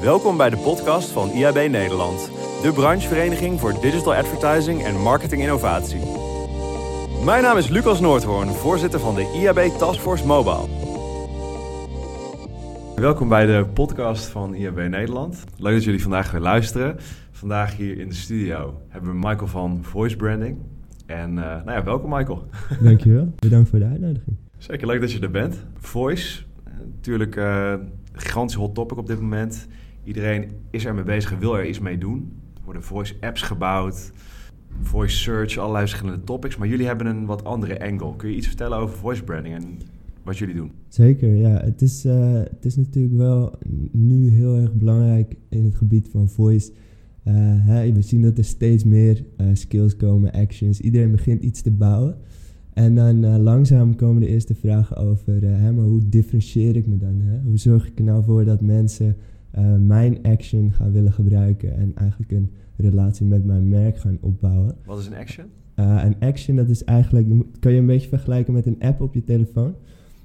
Welkom 0.00 0.36
bij 0.36 0.50
de 0.50 0.56
podcast 0.56 1.08
van 1.10 1.30
IAB 1.30 1.54
Nederland, 1.54 2.30
de 2.62 2.72
branchevereniging 2.74 3.60
voor 3.60 3.80
digital 3.80 4.14
advertising 4.14 4.84
en 4.84 5.00
marketing 5.00 5.42
innovatie. 5.42 6.00
Mijn 7.24 7.42
naam 7.42 7.56
is 7.56 7.68
Lucas 7.68 8.00
Noordhoorn, 8.00 8.48
voorzitter 8.48 9.00
van 9.00 9.14
de 9.14 9.32
IAB 9.40 9.78
Taskforce 9.78 10.26
Mobile. 10.26 10.66
Welkom 12.94 13.28
bij 13.28 13.46
de 13.46 13.66
podcast 13.74 14.26
van 14.26 14.54
IAB 14.54 14.76
Nederland. 14.76 15.44
Leuk 15.56 15.74
dat 15.74 15.84
jullie 15.84 16.02
vandaag 16.02 16.30
weer 16.30 16.40
luisteren. 16.40 16.96
Vandaag 17.30 17.76
hier 17.76 17.98
in 17.98 18.08
de 18.08 18.14
studio 18.14 18.80
hebben 18.88 19.10
we 19.10 19.16
Michael 19.16 19.46
van 19.48 19.78
Voice 19.82 20.16
Branding. 20.16 20.58
En 21.06 21.30
uh, 21.30 21.36
nou 21.36 21.70
ja, 21.70 21.84
welkom 21.84 22.10
Michael. 22.10 22.48
Dankjewel, 22.80 23.32
bedankt 23.38 23.68
voor 23.68 23.78
de 23.78 23.84
uitnodiging. 23.84 24.36
Zeker 24.58 24.86
leuk 24.86 25.00
dat 25.00 25.12
je 25.12 25.20
er 25.20 25.30
bent. 25.30 25.64
Voice, 25.78 26.42
natuurlijk 26.94 27.36
uh, 27.36 27.70
een 27.70 27.88
gigantisch 28.12 28.56
hot 28.56 28.74
topic 28.74 28.98
op 28.98 29.06
dit 29.06 29.20
moment. 29.20 29.66
Iedereen 30.04 30.44
is 30.70 30.84
er 30.84 30.94
mee 30.94 31.04
bezig 31.04 31.32
en 31.32 31.38
wil 31.38 31.58
er 31.58 31.68
iets 31.68 31.80
mee 31.80 31.98
doen. 31.98 32.32
Er 32.54 32.60
worden 32.64 32.82
voice 32.82 33.14
apps 33.20 33.42
gebouwd, 33.42 34.12
voice 34.80 35.16
search, 35.16 35.58
allerlei 35.58 35.86
verschillende 35.86 36.24
topics. 36.24 36.56
Maar 36.56 36.68
jullie 36.68 36.86
hebben 36.86 37.06
een 37.06 37.26
wat 37.26 37.44
andere 37.44 37.80
angle. 37.80 38.16
Kun 38.16 38.30
je 38.30 38.36
iets 38.36 38.46
vertellen 38.46 38.78
over 38.78 38.96
voice 38.96 39.24
branding 39.24 39.54
en 39.54 39.78
wat 40.22 40.38
jullie 40.38 40.54
doen? 40.54 40.70
Zeker, 40.88 41.34
ja. 41.34 41.60
Het 41.60 41.82
is, 41.82 42.04
uh, 42.04 42.32
het 42.32 42.64
is 42.64 42.76
natuurlijk 42.76 43.16
wel 43.16 43.58
nu 43.92 44.30
heel 44.30 44.56
erg 44.56 44.72
belangrijk 44.72 45.36
in 45.48 45.64
het 45.64 45.74
gebied 45.74 46.08
van 46.08 46.28
voice. 46.28 46.72
Uh, 47.24 47.34
hè, 47.36 47.92
we 47.92 48.02
zien 48.02 48.22
dat 48.22 48.38
er 48.38 48.44
steeds 48.44 48.84
meer 48.84 49.24
uh, 49.40 49.46
skills 49.52 49.96
komen, 49.96 50.32
actions. 50.32 50.80
Iedereen 50.80 51.10
begint 51.10 51.42
iets 51.42 51.62
te 51.62 51.70
bouwen. 51.70 52.16
En 52.72 52.94
dan 52.94 53.40
langzaam 53.40 53.96
komen 53.96 54.20
de 54.20 54.28
eerste 54.28 54.54
vragen 54.54 54.96
over, 54.96 55.42
hè, 55.42 55.72
maar 55.72 55.84
hoe 55.84 56.08
differentieer 56.08 56.76
ik 56.76 56.86
me 56.86 56.96
dan? 56.96 57.20
Hè? 57.20 57.40
Hoe 57.40 57.58
zorg 57.58 57.86
ik 57.86 57.98
er 57.98 58.04
nou 58.04 58.24
voor 58.24 58.44
dat 58.44 58.60
mensen 58.60 59.16
uh, 59.58 59.76
mijn 59.76 60.22
action 60.22 60.72
gaan 60.72 60.92
willen 60.92 61.12
gebruiken 61.12 61.76
en 61.76 61.92
eigenlijk 61.94 62.32
een 62.32 62.50
relatie 62.76 63.26
met 63.26 63.44
mijn 63.44 63.68
merk 63.68 63.98
gaan 63.98 64.18
opbouwen. 64.20 64.74
Wat 64.84 64.98
is 64.98 65.06
een 65.06 65.14
action? 65.14 65.46
Uh, 65.76 66.02
een 66.04 66.16
action, 66.20 66.56
dat 66.56 66.68
is 66.68 66.84
eigenlijk, 66.84 67.26
kan 67.60 67.72
je 67.72 67.78
een 67.78 67.86
beetje 67.86 68.08
vergelijken 68.08 68.52
met 68.52 68.66
een 68.66 68.80
app 68.80 69.00
op 69.00 69.14
je 69.14 69.24
telefoon. 69.24 69.74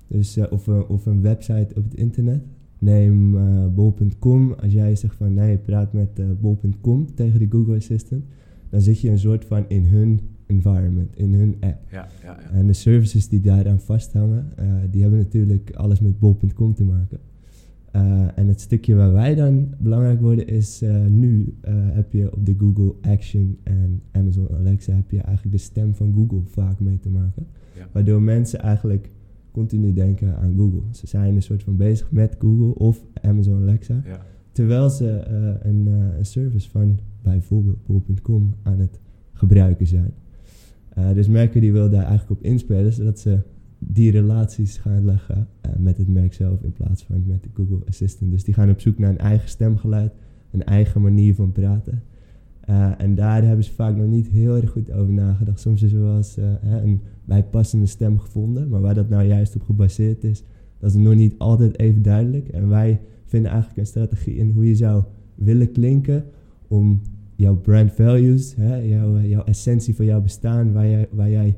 Dus, 0.08 0.38
uh, 0.38 0.46
of, 0.50 0.68
een, 0.68 0.88
of 0.88 1.06
een 1.06 1.22
website 1.22 1.76
op 1.76 1.84
het 1.84 1.96
internet. 1.96 2.42
Neem 2.80 3.32
bol.com. 3.76 4.54
Als 4.54 4.74
jij 4.74 4.96
zegt 4.96 5.16
van 5.16 5.34
nee, 5.34 5.58
praat 5.58 5.94
met 5.94 6.42
bol.com 6.42 7.14
tegen 7.16 7.40
de 7.40 7.48
Google 7.50 7.76
Assistant, 7.76 8.24
dan 8.70 8.82
zit 8.82 9.02
je 9.02 9.10
een 9.10 9.20
soort 9.20 9.46
van 9.46 9.66
in 9.68 9.86
hun 9.86 10.20
environment, 10.46 11.16
in 11.16 11.34
hun 11.34 11.56
app. 11.60 11.78
Ja, 11.92 12.08
ja, 12.24 12.40
ja. 12.42 12.50
En 12.50 12.68
de 12.68 12.74
services 12.74 13.28
die 13.28 13.42
daaraan 13.42 13.80
vasthangen, 13.80 14.54
die 14.90 15.02
hebben 15.02 15.20
natuurlijk 15.20 15.72
alles 15.76 16.00
met 16.00 16.20
bol.com 16.20 16.74
te 16.74 16.84
maken. 16.84 17.20
Uh, 17.96 18.28
en 18.36 18.48
het 18.48 18.62
stukje 18.62 18.96
waar 18.96 19.14
wij 19.14 19.36
dan 19.36 19.74
belangrijk 19.78 20.22
worden 20.22 20.48
is 20.48 20.84
uh, 20.84 21.06
nu 21.06 21.58
uh, 21.68 21.74
heb 21.74 22.14
je 22.14 22.34
op 22.34 22.46
de 22.46 22.56
Google 22.58 22.96
Action 23.02 23.58
en 23.64 24.02
Amazon 24.12 24.48
Alexa 24.50 24.94
heb 24.94 25.12
je 25.12 25.22
eigenlijk 25.22 25.56
de 25.56 25.62
stem 25.62 25.96
van 25.96 26.14
Google 26.14 26.42
vaak 26.44 26.80
mee 26.80 27.00
te 27.00 27.10
maken. 27.10 27.48
Ja. 27.76 27.88
Waardoor 27.92 28.22
mensen 28.22 28.60
eigenlijk 28.60 29.10
continu 29.52 29.94
denken 29.94 30.38
aan 30.38 30.56
Google. 30.58 30.82
Ze 30.92 31.08
zijn 31.08 31.36
een 31.36 31.42
soort 31.42 31.64
van 31.64 31.78
bezig 31.78 32.12
met 32.12 32.36
Google 32.40 32.76
of 32.76 33.06
Amazon 33.22 33.62
Alexa. 33.62 34.02
Ja. 34.06 34.26
Terwijl 34.52 34.90
ze 34.90 35.24
een, 35.62 35.88
een, 35.88 36.26
service 36.26 36.70
van 36.70 37.00
bijvoorbeeld 37.22 37.86
bol.com 37.86 38.56
aan 38.64 38.80
het 38.80 39.00
gebruiken 39.34 39.88
zijn. 39.88 40.14
dus 41.14 41.28
merken 41.28 41.62
die 41.62 41.72
wil 41.72 41.90
daar 41.90 42.06
eigenlijk 42.06 42.32
op 42.40 42.46
inspelen, 42.46 42.94
zodat 42.94 43.20
ze 43.20 43.40
die 43.80 44.12
relaties 44.12 44.78
gaan 44.78 45.06
leggen 45.06 45.48
uh, 45.66 45.72
met 45.78 45.98
het 45.98 46.08
merk 46.08 46.34
zelf 46.34 46.64
in 46.64 46.74
plaats 46.74 47.04
van 47.04 47.24
met 47.26 47.44
de 47.44 47.50
Google 47.54 47.86
Assistant. 47.88 48.32
Dus 48.32 48.44
die 48.44 48.54
gaan 48.54 48.70
op 48.70 48.80
zoek 48.80 48.98
naar 48.98 49.10
een 49.10 49.18
eigen 49.18 49.50
stemgeluid, 49.50 50.14
een 50.52 50.64
eigen 50.64 51.02
manier 51.02 51.36
van 51.36 51.52
praten. 51.52 52.04
Uh, 52.70 52.92
en 52.98 53.16
daar 53.16 53.44
hebben 53.44 53.66
ze 53.66 53.74
vaak 53.74 53.96
nog 53.96 54.08
niet 54.08 54.28
heel 54.28 54.56
erg 54.56 54.70
goed 54.70 54.92
over 54.92 55.14
nagedacht. 55.14 55.60
Soms 55.60 55.84
is 55.84 55.94
er 55.94 56.02
wel 56.02 56.16
eens 56.16 56.38
uh, 56.38 56.46
een 56.62 57.02
bijpassende 57.26 57.86
stem 57.86 58.20
gevonden, 58.20 58.70
maar 58.70 58.82
waar 58.82 58.94
dat 58.94 59.10
nou 59.10 59.24
juist 59.24 59.56
op 59.56 59.62
gebaseerd 59.62 60.24
is, 60.24 60.44
dat 60.80 60.90
is 60.90 60.96
nog 60.96 61.16
niet 61.16 61.36
altijd 61.38 61.80
even 61.80 62.02
duidelijk. 62.02 62.48
En 62.48 62.68
wij 62.68 63.02
vinden 63.26 63.52
eigenlijk 63.52 63.80
een 63.80 63.86
strategie 63.86 64.36
in 64.36 64.52
hoe 64.52 64.68
je 64.68 64.76
zou 64.76 65.04
willen 65.36 65.72
klinken 65.72 66.26
om 66.68 67.02
jouw 67.36 67.56
brand 67.56 67.92
values, 67.92 68.56
hè, 68.56 68.76
jouw, 68.76 69.20
jouw 69.20 69.44
essentie 69.44 69.96
van 69.96 70.06
jouw 70.06 70.22
bestaan, 70.22 70.74
waar 70.74 70.88
jij, 70.88 71.08
waar 71.12 71.30
jij 71.30 71.58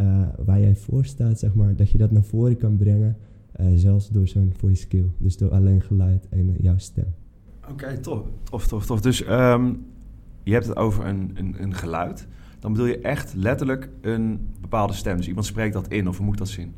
uh, 0.00 0.22
waar 0.44 0.60
jij 0.60 0.76
voor 0.76 1.04
staat, 1.04 1.38
zeg 1.38 1.54
maar, 1.54 1.76
dat 1.76 1.90
je 1.90 1.98
dat 1.98 2.10
naar 2.10 2.24
voren 2.24 2.56
kan 2.56 2.76
brengen, 2.76 3.16
uh, 3.60 3.66
zelfs 3.74 4.08
door 4.08 4.28
zo'n 4.28 4.52
voice 4.56 4.80
skill. 4.80 5.06
Dus 5.18 5.36
door 5.36 5.50
alleen 5.50 5.80
geluid 5.80 6.28
en 6.28 6.48
uh, 6.48 6.54
jouw 6.58 6.78
stem. 6.78 7.14
Oké, 7.62 7.72
okay, 7.72 7.96
tof, 7.96 8.22
tof, 8.42 8.66
tof, 8.66 8.86
tof. 8.86 9.00
Dus 9.00 9.28
um, 9.28 9.84
je 10.42 10.52
hebt 10.52 10.66
het 10.66 10.76
over 10.76 11.06
een, 11.06 11.30
een, 11.34 11.62
een, 11.62 11.74
geluid. 11.74 12.26
Dan 12.58 12.72
bedoel 12.72 12.86
je 12.86 12.98
echt 12.98 13.34
letterlijk 13.34 13.88
een 14.00 14.40
bepaalde 14.60 14.92
stem. 14.92 15.16
Dus 15.16 15.28
iemand 15.28 15.46
spreekt 15.46 15.72
dat 15.72 15.88
in, 15.88 16.08
of 16.08 16.16
hoe 16.16 16.26
moet 16.26 16.38
dat 16.38 16.48
zien? 16.48 16.72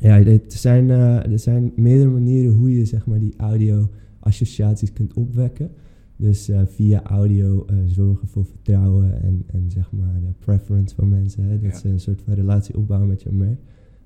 Ja, 0.00 0.24
er 0.24 0.40
zijn, 0.46 0.90
er 0.90 1.38
zijn 1.38 1.72
meerdere 1.76 2.10
manieren 2.10 2.54
hoe 2.54 2.76
je 2.76 2.84
zeg 2.84 3.06
maar, 3.06 3.18
die 3.18 3.34
audio-associaties 3.36 4.92
kunt 4.92 5.12
opwekken. 5.12 5.70
Dus 6.20 6.48
uh, 6.48 6.60
via 6.66 7.02
audio 7.02 7.66
uh, 7.70 7.76
zorgen 7.86 8.28
voor 8.28 8.44
vertrouwen 8.44 9.22
en, 9.22 9.44
en 9.46 9.70
zeg 9.70 9.92
maar 9.92 10.20
de 10.20 10.32
preference 10.38 10.94
van 10.94 11.08
mensen. 11.08 11.44
Hè, 11.44 11.60
dat 11.60 11.70
ja. 11.70 11.78
ze 11.78 11.88
een 11.88 12.00
soort 12.00 12.22
van 12.22 12.34
relatie 12.34 12.76
opbouwen 12.76 13.08
met 13.08 13.22
je 13.22 13.32
merk. 13.32 13.60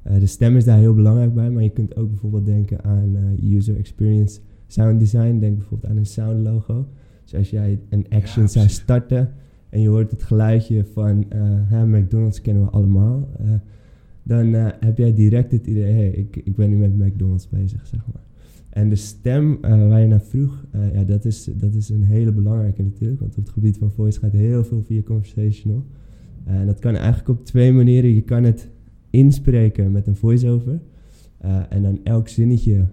Uh, 0.07 0.19
de 0.19 0.27
stem 0.27 0.57
is 0.57 0.65
daar 0.65 0.79
heel 0.79 0.95
belangrijk 0.95 1.35
bij, 1.35 1.51
maar 1.51 1.63
je 1.63 1.71
kunt 1.71 1.97
ook 1.97 2.09
bijvoorbeeld 2.09 2.47
denken 2.47 2.85
aan 2.85 3.17
user 3.43 3.77
experience 3.77 4.41
sound 4.67 4.99
design. 4.99 5.39
Denk 5.39 5.59
bijvoorbeeld 5.59 5.93
aan 5.93 5.99
een 5.99 6.07
sound 6.07 6.43
logo. 6.43 6.87
Dus 7.23 7.35
als 7.35 7.51
jij 7.51 7.81
een 7.89 8.07
action 8.09 8.45
ja, 8.45 8.51
zou 8.51 8.69
starten 8.69 9.33
en 9.69 9.81
je 9.81 9.89
hoort 9.89 10.11
het 10.11 10.23
geluidje 10.23 10.85
van 10.85 11.27
McDonald's 11.87 12.41
kennen 12.41 12.63
we 12.63 12.71
allemaal. 12.71 13.29
dan 14.23 14.55
heb 14.81 14.99
jij 14.99 15.15
direct 15.15 15.53
het 15.53 15.67
idee, 15.67 15.93
hey, 15.93 16.11
ik, 16.11 16.37
ik 16.37 16.57
ben 16.57 16.71
nu 16.71 16.77
met 16.77 16.99
McDonald's 16.99 17.49
bezig, 17.49 17.87
zeg 17.87 18.07
maar. 18.13 18.23
En 18.73 18.89
de 18.89 18.97
stem 18.97 19.51
uh, 19.51 19.89
waar 19.89 20.01
je 20.01 20.07
naar 20.07 20.21
vroeg, 20.21 20.65
uh, 20.75 20.95
ja, 20.95 21.05
dat 21.05 21.25
is, 21.25 21.45
dat 21.55 21.75
is 21.75 21.89
een 21.89 22.03
hele 22.03 22.33
belangrijke 22.33 22.83
natuurlijk. 22.83 23.21
Want 23.21 23.39
op 23.39 23.45
het 23.45 23.53
gebied 23.53 23.79
van 23.79 23.91
voice 23.91 24.19
gaat 24.19 24.33
heel 24.33 24.65
veel 24.65 24.83
via 24.83 25.03
conversational. 25.03 25.85
Uh, 26.49 26.55
en 26.55 26.67
dat 26.67 26.79
kan 26.79 26.95
eigenlijk 26.95 27.29
op 27.29 27.45
twee 27.45 27.73
manieren. 27.73 28.15
Je 28.15 28.23
kan 28.23 28.45
het 28.45 28.69
inspreken 29.11 29.93
met 29.93 30.07
een 30.07 30.17
voice-over. 30.17 30.81
en 31.69 31.83
dan 31.83 32.01
elk 32.05 32.29
zinnetje 32.29 32.87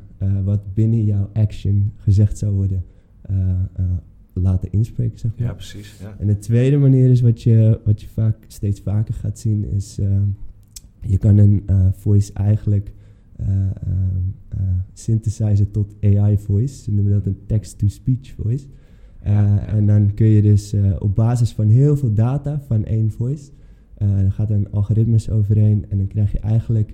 wat 0.44 0.74
binnen 0.74 1.04
jouw 1.04 1.30
action 1.34 1.92
gezegd 1.96 2.38
zou 2.38 2.54
worden, 2.54 2.84
laten 4.34 4.72
inspreken, 4.72 5.20
zeg 5.20 5.32
maar. 5.38 5.48
Ja, 5.48 5.54
precies. 5.54 5.98
Ja. 6.02 6.16
En 6.20 6.28
de 6.28 6.38
tweede 6.38 6.78
manier 6.78 7.10
is 7.10 7.22
wat 7.22 7.42
je, 7.42 7.80
wat 7.86 8.02
je 8.02 8.08
vaak, 8.08 8.46
steeds 8.48 8.82
vaker 8.82 9.14
gaat 9.14 9.40
zien, 9.40 9.66
is 9.66 10.00
je 11.02 11.18
kan 11.18 11.38
een 11.38 11.64
voice 11.94 12.34
eigenlijk 12.34 12.92
synthesizer 14.94 15.72
tot 15.72 15.96
AI 16.04 16.38
voice. 16.38 16.84
Ze 16.84 16.92
noemen 16.92 17.14
dat 17.14 17.26
een 17.26 17.40
text-to-speech 17.46 18.34
voice. 18.42 18.66
Uh, 19.28 19.74
en 19.74 19.86
dan 19.86 20.14
kun 20.14 20.28
je 20.28 20.42
dus 20.42 20.76
op 21.00 21.16
basis 21.16 21.52
van 21.52 21.68
heel 21.68 21.98
veel 21.98 22.14
data 22.14 22.62
van 22.68 22.86
één 22.86 23.12
voice, 23.12 23.52
dan 23.98 24.32
gaat 24.32 24.50
er 24.50 24.56
een 24.56 24.72
algoritmes 24.72 25.30
overheen 25.30 25.86
en 25.90 25.98
dan 25.98 26.08
krijg 26.08 26.32
je 26.32 26.40
eigenlijk 26.40 26.94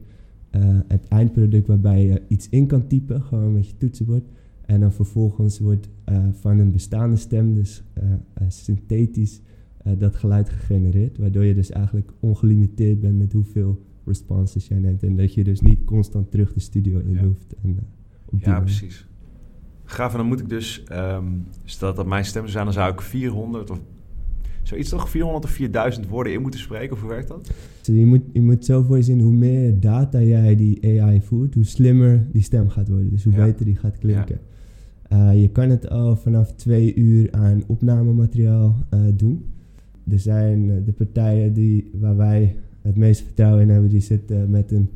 het 0.87 1.07
eindproduct 1.07 1.67
waarbij 1.67 2.05
je 2.05 2.21
iets 2.27 2.49
in 2.49 2.67
kan 2.67 2.87
typen, 2.87 3.21
gewoon 3.21 3.53
met 3.53 3.67
je 3.67 3.77
toetsenbord. 3.77 4.23
En 4.65 4.79
dan 4.79 4.91
vervolgens 4.91 5.59
wordt 5.59 5.89
van 6.31 6.59
een 6.59 6.71
bestaande 6.71 7.15
stem, 7.15 7.53
dus 7.53 7.83
synthetisch, 8.47 9.41
dat 9.97 10.15
geluid 10.15 10.49
gegenereerd. 10.49 11.17
Waardoor 11.17 11.43
je 11.43 11.55
dus 11.55 11.69
eigenlijk 11.69 12.11
ongelimiteerd 12.19 12.99
bent 12.99 13.17
met 13.17 13.33
hoeveel 13.33 13.81
responses 14.05 14.67
jij 14.67 14.79
neemt. 14.79 15.03
En 15.03 15.15
dat 15.15 15.33
je 15.33 15.43
dus 15.43 15.59
niet 15.59 15.83
constant 15.85 16.31
terug 16.31 16.53
de 16.53 16.59
studio 16.59 16.99
in 16.99 17.17
hoeft. 17.17 17.55
En, 17.63 17.69
uh, 17.69 18.41
ja, 18.41 18.59
precies. 18.59 19.07
Gaaf, 19.83 20.11
en 20.11 20.17
dan 20.17 20.27
moet 20.27 20.39
ik 20.39 20.49
dus, 20.49 20.83
um, 20.91 21.43
stel 21.63 21.93
dat 21.93 22.05
mijn 22.05 22.25
stem 22.25 22.47
zijn, 22.47 22.63
dan 22.63 22.73
zou 22.73 22.91
ik 22.91 23.01
400 23.01 23.69
of 23.69 23.79
zoiets 24.63 24.89
toch 24.89 25.09
400 25.09 25.45
of 25.45 25.51
4000 25.51 26.07
woorden 26.07 26.33
in 26.33 26.41
moeten 26.41 26.59
spreken, 26.59 26.91
of 26.91 27.01
hoe 27.01 27.09
werkt 27.09 27.27
dat? 27.27 27.51
Dus 27.81 27.95
je, 27.95 28.05
moet, 28.05 28.21
je 28.33 28.41
moet 28.41 28.65
zo 28.65 28.83
voor 28.83 28.97
je 28.97 29.03
zien, 29.03 29.21
hoe 29.21 29.33
meer 29.33 29.79
data 29.79 30.21
jij 30.21 30.55
die 30.55 31.01
AI 31.01 31.21
voert, 31.21 31.53
hoe 31.53 31.63
slimmer 31.63 32.27
die 32.31 32.41
stem 32.41 32.69
gaat 32.69 32.87
worden. 32.87 33.09
Dus 33.09 33.23
hoe 33.23 33.33
ja. 33.33 33.45
beter 33.45 33.65
die 33.65 33.75
gaat 33.75 33.97
klinken. 33.97 34.39
Ja. 35.09 35.33
Uh, 35.33 35.41
je 35.41 35.49
kan 35.49 35.69
het 35.69 35.89
al 35.89 36.15
vanaf 36.15 36.53
twee 36.53 36.95
uur 36.95 37.31
aan 37.31 37.63
opnamemateriaal 37.67 38.85
uh, 38.93 38.99
doen. 39.13 39.45
Er 40.09 40.19
zijn 40.19 40.83
de 40.83 40.91
partijen 40.91 41.53
die, 41.53 41.89
waar 41.93 42.17
wij 42.17 42.55
het 42.85 42.95
meeste 42.95 43.23
vertrouwen 43.23 43.61
in 43.61 43.69
hebben, 43.69 43.89
die 43.89 44.01
zitten 44.01 44.49
met 44.49 44.71
een 44.71 44.89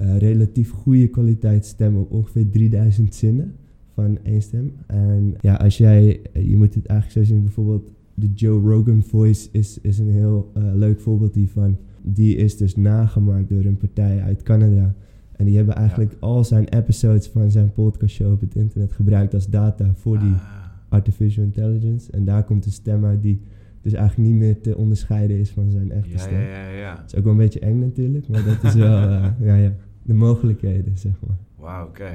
uh, 0.00 0.18
relatief 0.18 0.70
goede 0.70 1.08
kwaliteit 1.08 1.66
stem 1.66 1.96
op 1.96 2.10
ongeveer 2.10 2.50
3000 2.50 3.14
zinnen 3.14 3.54
van 3.94 4.18
één 4.22 4.42
stem. 4.42 4.72
En 4.86 5.34
ja, 5.40 5.54
als 5.54 5.78
jij, 5.78 6.20
je 6.32 6.56
moet 6.56 6.74
het 6.74 6.86
eigenlijk 6.86 7.26
zo 7.26 7.34
zien, 7.34 7.42
bijvoorbeeld 7.42 7.90
de 8.14 8.32
Joe 8.34 8.60
Rogan 8.60 9.02
voice 9.02 9.48
is, 9.52 9.78
is 9.80 9.98
een 9.98 10.10
heel 10.10 10.52
uh, 10.56 10.64
leuk 10.74 11.00
voorbeeld 11.00 11.34
hiervan. 11.34 11.76
Die 12.02 12.36
is 12.36 12.56
dus 12.56 12.76
nagemaakt 12.76 13.48
door 13.48 13.64
een 13.64 13.76
partij 13.76 14.22
uit 14.22 14.42
Canada. 14.42 14.94
En 15.36 15.44
die 15.44 15.56
hebben 15.56 15.74
eigenlijk 15.74 16.10
ja. 16.12 16.16
al 16.20 16.44
zijn 16.44 16.68
episodes 16.68 17.26
van 17.26 17.50
zijn 17.50 17.72
podcastshow 17.72 18.32
op 18.32 18.40
het 18.40 18.54
internet 18.54 18.92
gebruikt 18.92 19.34
als 19.34 19.48
data 19.48 19.94
voor 19.94 20.18
die 20.18 20.32
ah. 20.32 20.42
artificial 20.88 21.44
intelligence. 21.44 22.12
En 22.12 22.24
daar 22.24 22.44
komt 22.44 22.66
een 22.66 22.72
stem 22.72 23.04
uit 23.04 23.22
die 23.22 23.40
dus 23.86 23.94
eigenlijk 23.94 24.28
niet 24.28 24.38
meer 24.38 24.60
te 24.60 24.76
onderscheiden 24.76 25.38
is 25.38 25.50
van 25.50 25.70
zijn 25.70 25.92
echte 25.92 26.18
stem. 26.18 26.40
ja, 26.40 26.48
ja, 26.48 26.68
ja. 26.68 26.96
Het 26.96 27.12
is 27.12 27.18
ook 27.18 27.24
wel 27.24 27.32
een 27.32 27.38
beetje 27.38 27.60
eng 27.60 27.80
natuurlijk, 27.80 28.28
maar 28.28 28.44
dat 28.44 28.62
is 28.62 28.74
wel 28.84 29.08
eh, 29.08 29.26
ja, 29.40 29.54
ja, 29.54 29.72
de 30.02 30.14
mogelijkheden, 30.14 30.98
zeg 30.98 31.12
maar. 31.26 31.36
Wauw, 31.56 31.86
oké. 31.86 32.14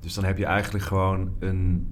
Dus 0.00 0.14
dan 0.14 0.24
heb 0.24 0.38
je 0.38 0.44
eigenlijk 0.44 0.84
gewoon 0.84 1.30
een 1.38 1.86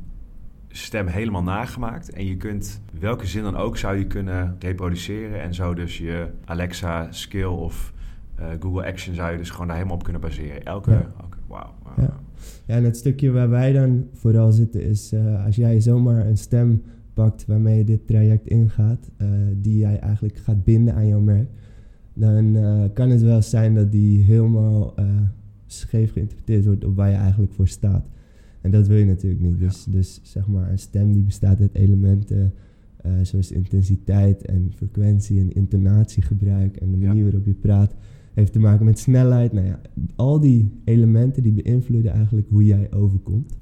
stem 0.68 1.06
helemaal 1.06 1.42
nagemaakt. 1.42 2.10
En 2.10 2.26
je 2.26 2.36
kunt 2.36 2.80
welke 2.98 3.26
zin 3.26 3.42
dan 3.42 3.56
ook 3.56 3.76
zou 3.76 3.96
je 3.98 4.06
kunnen 4.06 4.56
reproduceren. 4.58 5.42
En 5.42 5.54
zo 5.54 5.74
dus 5.74 5.98
je 5.98 6.26
Alexa 6.44 7.06
skill 7.10 7.44
of 7.44 7.92
eh, 8.34 8.46
Google 8.60 8.86
Action 8.86 9.14
zou 9.14 9.32
je 9.32 9.38
dus 9.38 9.50
gewoon 9.50 9.66
daar 9.66 9.76
helemaal 9.76 9.96
op 9.96 10.02
kunnen 10.02 10.22
baseren. 10.22 10.64
Elke. 10.64 10.90
Ja. 10.90 11.12
Oké, 11.24 11.38
wauw. 11.46 11.74
Ja, 12.66 12.74
en 12.74 12.84
het 12.84 12.96
stukje 12.96 13.30
waar 13.30 13.50
wij 13.50 13.72
dan 13.72 14.06
vooral 14.12 14.52
zitten 14.52 14.82
is 14.82 15.12
eh, 15.12 15.44
als 15.44 15.56
jij 15.56 15.80
zomaar 15.80 16.26
een 16.26 16.36
stem 16.36 16.82
pakt 17.14 17.46
waarmee 17.46 17.78
je 17.78 17.84
dit 17.84 18.06
traject 18.06 18.46
ingaat, 18.46 19.10
eh, 19.16 19.28
die 19.60 19.78
jij 19.78 19.98
eigenlijk 19.98 20.36
gaat 20.36 20.64
binden 20.64 20.94
aan 20.94 21.06
jouw 21.06 21.20
merk, 21.20 21.48
dan 22.14 22.56
eh, 22.56 22.84
kan 22.94 23.10
het 23.10 23.22
wel 23.22 23.42
zijn 23.42 23.74
dat 23.74 23.92
die 23.92 24.22
helemaal 24.22 24.96
eh, 24.96 25.04
scheef 25.66 26.12
geïnterpreteerd 26.12 26.64
wordt 26.64 26.84
op 26.84 26.96
waar 26.96 27.10
je 27.10 27.16
eigenlijk 27.16 27.52
voor 27.52 27.68
staat. 27.68 28.08
En 28.60 28.70
dat 28.70 28.86
wil 28.86 28.96
je 28.96 29.04
natuurlijk 29.04 29.42
niet. 29.42 29.58
Ja. 29.58 29.66
Dus, 29.66 29.84
dus 29.84 30.20
zeg 30.22 30.48
maar, 30.48 30.70
een 30.70 30.78
stem 30.78 31.12
die 31.12 31.22
bestaat 31.22 31.60
uit 31.60 31.74
elementen 31.74 32.52
zoals 33.22 33.52
intensiteit 33.52 34.46
en 34.46 34.72
frequentie 34.74 35.40
en 35.40 35.52
intonatiegebruik 35.52 36.76
en 36.76 36.90
de 36.90 36.98
Ja. 36.98 37.06
manier 37.06 37.22
waarop 37.22 37.46
je 37.46 37.54
praat 37.54 37.94
heeft 38.34 38.52
te 38.52 38.58
maken 38.58 38.84
met 38.84 38.98
snelheid. 38.98 39.52
Nou 39.52 39.66
ja, 39.66 39.80
al 40.16 40.40
die 40.40 40.70
elementen 40.84 41.42
die 41.42 41.52
beïnvloeden 41.52 42.12
eigenlijk 42.12 42.48
hoe 42.48 42.64
jij 42.64 42.92
overkomt. 42.92 43.56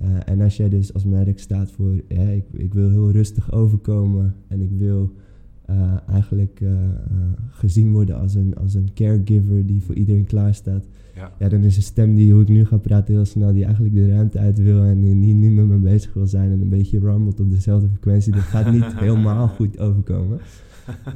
Eh, 0.00 0.08
en 0.24 0.40
als 0.40 0.56
jij 0.56 0.68
dus 0.68 0.94
als 0.94 1.04
merk 1.04 1.38
staat 1.38 1.70
voor, 1.70 1.94
ja, 2.08 2.22
ik, 2.22 2.44
ik 2.52 2.74
wil 2.74 2.90
heel 2.90 3.10
rustig 3.10 3.52
overkomen 3.52 4.34
en 4.48 4.60
ik 4.60 4.70
wil 4.78 5.12
eh, 5.64 5.96
eigenlijk 6.08 6.60
eh, 6.60 6.70
gezien 7.50 7.92
worden 7.92 8.18
als 8.20 8.34
een, 8.34 8.56
als 8.56 8.74
een 8.74 8.90
caregiver 8.94 9.66
die 9.66 9.82
voor 9.82 9.94
iedereen 9.94 10.24
klaar 10.26 10.54
staat. 10.54 10.84
Ja. 11.14 11.32
Ja, 11.38 11.48
dan 11.48 11.62
is 11.62 11.76
een 11.76 11.82
stem 11.82 12.14
die, 12.14 12.32
hoe 12.32 12.42
ik 12.42 12.48
nu 12.48 12.64
ga 12.64 12.76
praten, 12.76 13.14
heel 13.14 13.24
snel, 13.24 13.52
die 13.52 13.64
eigenlijk 13.64 13.94
de 13.94 14.08
ruimte 14.08 14.38
uit 14.38 14.58
wil 14.58 14.82
en 14.82 15.00
die 15.00 15.14
niet, 15.14 15.36
niet 15.36 15.52
met 15.52 15.66
me 15.66 15.76
bezig 15.76 16.12
wil 16.12 16.26
zijn 16.26 16.50
en 16.50 16.60
een 16.60 16.68
beetje 16.68 16.98
rumelt 16.98 17.40
op 17.40 17.50
dezelfde 17.50 17.88
frequentie. 17.88 18.32
Dat 18.32 18.42
gaat 18.42 18.72
niet 18.72 18.98
helemaal 19.04 19.48
goed 19.48 19.78
overkomen. 19.78 20.38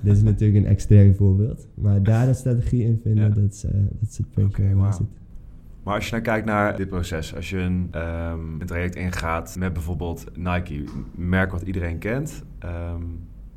Dit 0.02 0.16
is 0.16 0.22
natuurlijk 0.22 0.64
een 0.64 0.70
extreem 0.70 1.14
voorbeeld. 1.14 1.66
Maar 1.74 2.02
daar 2.02 2.28
een 2.28 2.34
strategie 2.34 2.82
in 2.82 2.98
vinden, 3.02 3.24
Ja. 3.24 3.30
dat, 3.30 3.52
is, 3.52 3.60
dat 3.60 4.08
is 4.08 4.16
het 4.16 4.30
puntje 4.30 4.62
Oké, 4.62 4.74
waar. 4.74 4.98
Maar 5.84 5.94
als 5.94 6.04
je 6.04 6.10
nou 6.10 6.22
kijkt 6.22 6.46
naar 6.46 6.76
dit 6.76 6.88
proces, 6.88 7.34
als 7.34 7.50
je 7.50 7.58
een, 7.58 7.88
ehm, 7.90 8.60
een 8.60 8.66
traject 8.66 8.96
ingaat 8.96 9.56
met 9.58 9.72
bijvoorbeeld 9.72 10.36
Nike, 10.36 10.84
merk 11.14 11.50
wat 11.50 11.62
iedereen 11.62 11.98
kent, 11.98 12.44
ehm, 12.58 13.02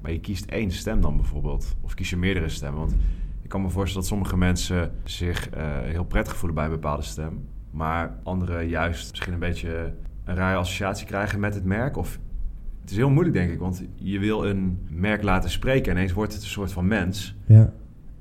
maar 0.01 0.11
je 0.11 0.19
kiest 0.19 0.45
één 0.45 0.71
stem 0.71 1.01
dan 1.01 1.15
bijvoorbeeld, 1.15 1.75
of 1.81 1.93
kies 1.93 2.09
je 2.09 2.17
meerdere 2.17 2.49
stemmen. 2.49 2.79
Want 2.79 2.95
ik 3.41 3.49
kan 3.49 3.61
me 3.61 3.69
voorstellen 3.69 4.01
dat 4.01 4.09
sommige 4.09 4.37
mensen 4.37 4.91
zich 5.03 5.49
eh, 5.49 5.63
heel 5.81 6.05
prettig 6.05 6.35
voelen 6.35 6.55
bij 6.55 6.65
een 6.65 6.71
bepaalde 6.71 7.03
stem, 7.03 7.47
maar 7.71 8.17
anderen 8.23 8.67
juist 8.67 9.09
misschien 9.09 9.33
een 9.33 9.39
beetje 9.39 9.93
een 10.23 10.35
rare 10.35 10.57
associatie 10.57 11.07
krijgen 11.07 11.39
met 11.39 11.53
het 11.53 11.65
merk. 11.65 11.97
Of 11.97 12.19
het 12.81 12.89
is 12.89 12.97
heel 12.97 13.09
moeilijk 13.09 13.35
denk 13.35 13.51
ik, 13.51 13.59
want 13.59 13.83
je 13.95 14.19
wil 14.19 14.45
een 14.45 14.87
merk 14.89 15.23
laten 15.23 15.49
spreken 15.49 15.91
en 15.91 15.97
ineens 15.97 16.13
wordt 16.13 16.33
het 16.33 16.41
een 16.41 16.47
soort 16.47 16.71
van 16.71 16.87
mens. 16.87 17.35
Ja. 17.45 17.73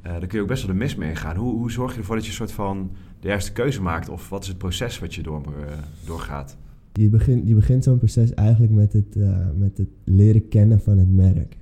Eh 0.07 0.13
daar 0.13 0.27
kun 0.27 0.37
je 0.39 0.43
ook 0.43 0.49
best 0.49 0.67
wel 0.67 0.73
de 0.73 0.79
mis 0.79 0.95
mee 0.95 1.15
gaan. 1.15 1.37
Hoe, 1.37 1.55
hoe 1.55 1.71
zorg 1.71 1.93
je 1.93 1.99
ervoor 1.99 2.15
dat 2.15 2.25
je 2.25 2.31
een 2.31 2.37
soort 2.37 2.53
van 2.53 2.91
de 3.21 3.29
juiste 3.29 3.53
keuze 3.53 3.83
maakt? 3.83 4.09
Of 4.09 4.29
wat 4.29 4.43
is 4.43 4.49
het 4.49 4.59
proces 4.59 4.99
wat 4.99 5.15
je 5.15 5.23
door, 5.23 5.43
eh, 5.43 5.73
doorgaat? 6.07 6.57
Je 6.93 7.09
begint, 7.09 7.49
je 7.49 7.55
begint 7.55 7.85
zo'n 7.85 7.99
proces 7.99 8.35
eigenlijk 8.35 8.73
met 8.73 8.93
het, 8.93 9.17
eh, 9.17 9.47
met 9.57 9.79
het 9.79 9.89
leren 10.05 10.49
kennen 10.49 10.81
van 10.81 10.99
het 10.99 11.13
merk. 11.13 11.57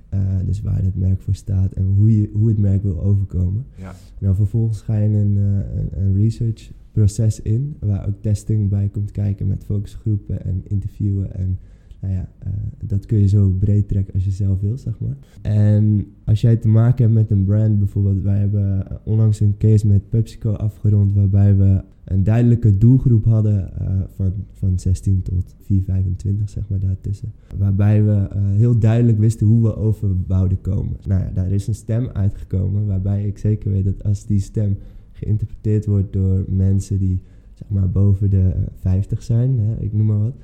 Dus 0.45 0.61
waar 0.61 0.81
het 0.81 0.95
merk 0.95 1.21
voor 1.21 1.35
staat 1.35 1.73
en 1.73 1.85
hoe, 1.85 2.21
je, 2.21 2.29
hoe 2.33 2.47
het 2.47 2.57
merk 2.57 2.83
wil 2.83 3.03
overkomen. 3.03 3.65
Ja, 3.75 3.95
Nou, 4.19 4.35
vervolgens 4.35 4.81
ga 4.81 4.97
je 4.97 5.17
een, 5.17 5.35
een, 5.37 5.89
een 5.91 6.15
research 6.15 6.71
proces 6.91 7.41
in, 7.41 7.77
waar 7.79 8.07
ook 8.07 8.21
testing 8.21 8.69
bij 8.69 8.89
komt 8.89 9.11
kijken 9.11 9.47
met 9.47 9.63
focusgroepen 9.63 10.45
en 10.45 10.61
interviewen. 10.67 11.35
En 11.35 11.59
nou 11.99 12.13
ja, 12.13 12.29
eh, 12.39 12.49
dat 12.85 13.05
kun 13.05 13.19
je 13.19 13.27
zo 13.27 13.49
breed 13.59 13.87
trekken 13.87 14.13
als 14.13 14.25
je 14.25 14.31
zelf 14.31 14.59
wil, 14.59 14.77
zeg 14.77 14.99
maar. 14.99 15.17
En 15.41 16.05
als 16.23 16.41
jij 16.41 16.55
te 16.55 16.67
maken 16.67 17.03
hebt 17.03 17.15
met 17.15 17.31
een 17.31 17.45
brand 17.45 17.79
bijvoorbeeld, 17.79 18.21
wij 18.21 18.39
hebben 18.39 18.89
eh, 18.89 18.97
onlangs 19.03 19.39
een 19.39 19.57
case 19.57 19.87
met 19.87 20.09
PepsiCo 20.09 20.51
afgerond, 20.51 21.13
waarbij 21.13 21.55
we 21.55 21.83
een 22.03 22.23
duidelijke 22.23 22.77
doelgroep 22.77 23.25
hadden 23.25 23.79
eh, 23.79 23.87
van, 24.15 24.33
van 24.51 24.79
16 24.79 25.21
tot 25.21 25.55
4, 25.61 25.83
25, 25.83 26.49
zeg 26.49 26.69
maar 26.69 26.79
daartussen. 26.79 27.31
Waarbij 27.57 28.03
we 28.03 28.27
heel 28.37 28.79
duidelijk 28.79 29.19
wisten 29.19 29.47
hoe 29.47 29.61
we 29.61 29.75
over 29.75 30.15
wouden 30.27 30.61
komen. 30.61 30.97
Nou 31.07 31.21
ja, 31.21 31.31
daar 31.33 31.51
is 31.51 31.67
een 31.67 31.75
stem 31.75 32.09
uitgekomen, 32.13 32.85
waarbij 32.85 33.25
ik 33.25 33.37
zeker 33.37 33.71
weet 33.71 33.85
dat 33.85 34.03
als 34.03 34.25
die 34.25 34.39
stem 34.39 34.77
geïnterpreteerd 35.11 35.85
wordt 35.85 36.13
door 36.13 36.45
mensen 36.47 36.99
die 36.99 37.21
zeg 37.53 37.69
maar 37.69 37.89
boven 37.89 38.29
de 38.29 38.51
eh, 38.55 38.61
50 38.73 39.23
zijn, 39.23 39.59
hè, 39.59 39.75
ik 39.79 39.93
noem 39.93 40.05
maar 40.05 40.19
wat, 40.19 40.35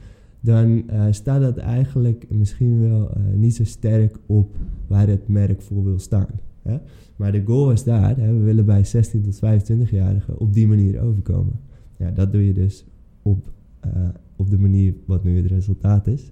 dan 0.42 0.90
eh, 0.90 1.06
staat 1.10 1.42
dat 1.42 1.58
eigenlijk 1.58 2.26
misschien 2.30 2.80
wel 2.80 3.12
eh, 3.12 3.22
niet 3.34 3.56
zo 3.56 3.64
sterk 3.64 4.18
op 4.26 4.56
waar 4.88 5.08
het 5.08 5.28
merk 5.28 5.62
voor 5.62 5.84
wil 5.84 6.00
staan. 6.00 6.28
Hè? 6.62 6.78
Maar 7.16 7.32
de 7.32 7.42
goal 7.46 7.72
is 7.72 7.84
daar, 7.84 8.16
we 8.16 8.40
willen 8.40 8.66
bij 8.66 8.84
16 8.84 9.22
tot 9.22 9.36
25-jarigen 9.36 10.38
op 10.38 10.54
die 10.54 10.68
manier 10.68 11.02
overkomen. 11.02 11.60
Ja, 11.98 12.12
dat 12.12 12.32
doe 12.32 12.46
je 12.46 12.54
dus 12.54 12.86
op, 13.22 13.52
eh, 13.80 13.92
op 14.36 14.50
de 14.50 14.58
manier 14.58 14.94
wat 15.06 15.24
nu 15.24 15.38
het 15.38 15.46
resultaat 15.46 16.08
is. 16.08 16.32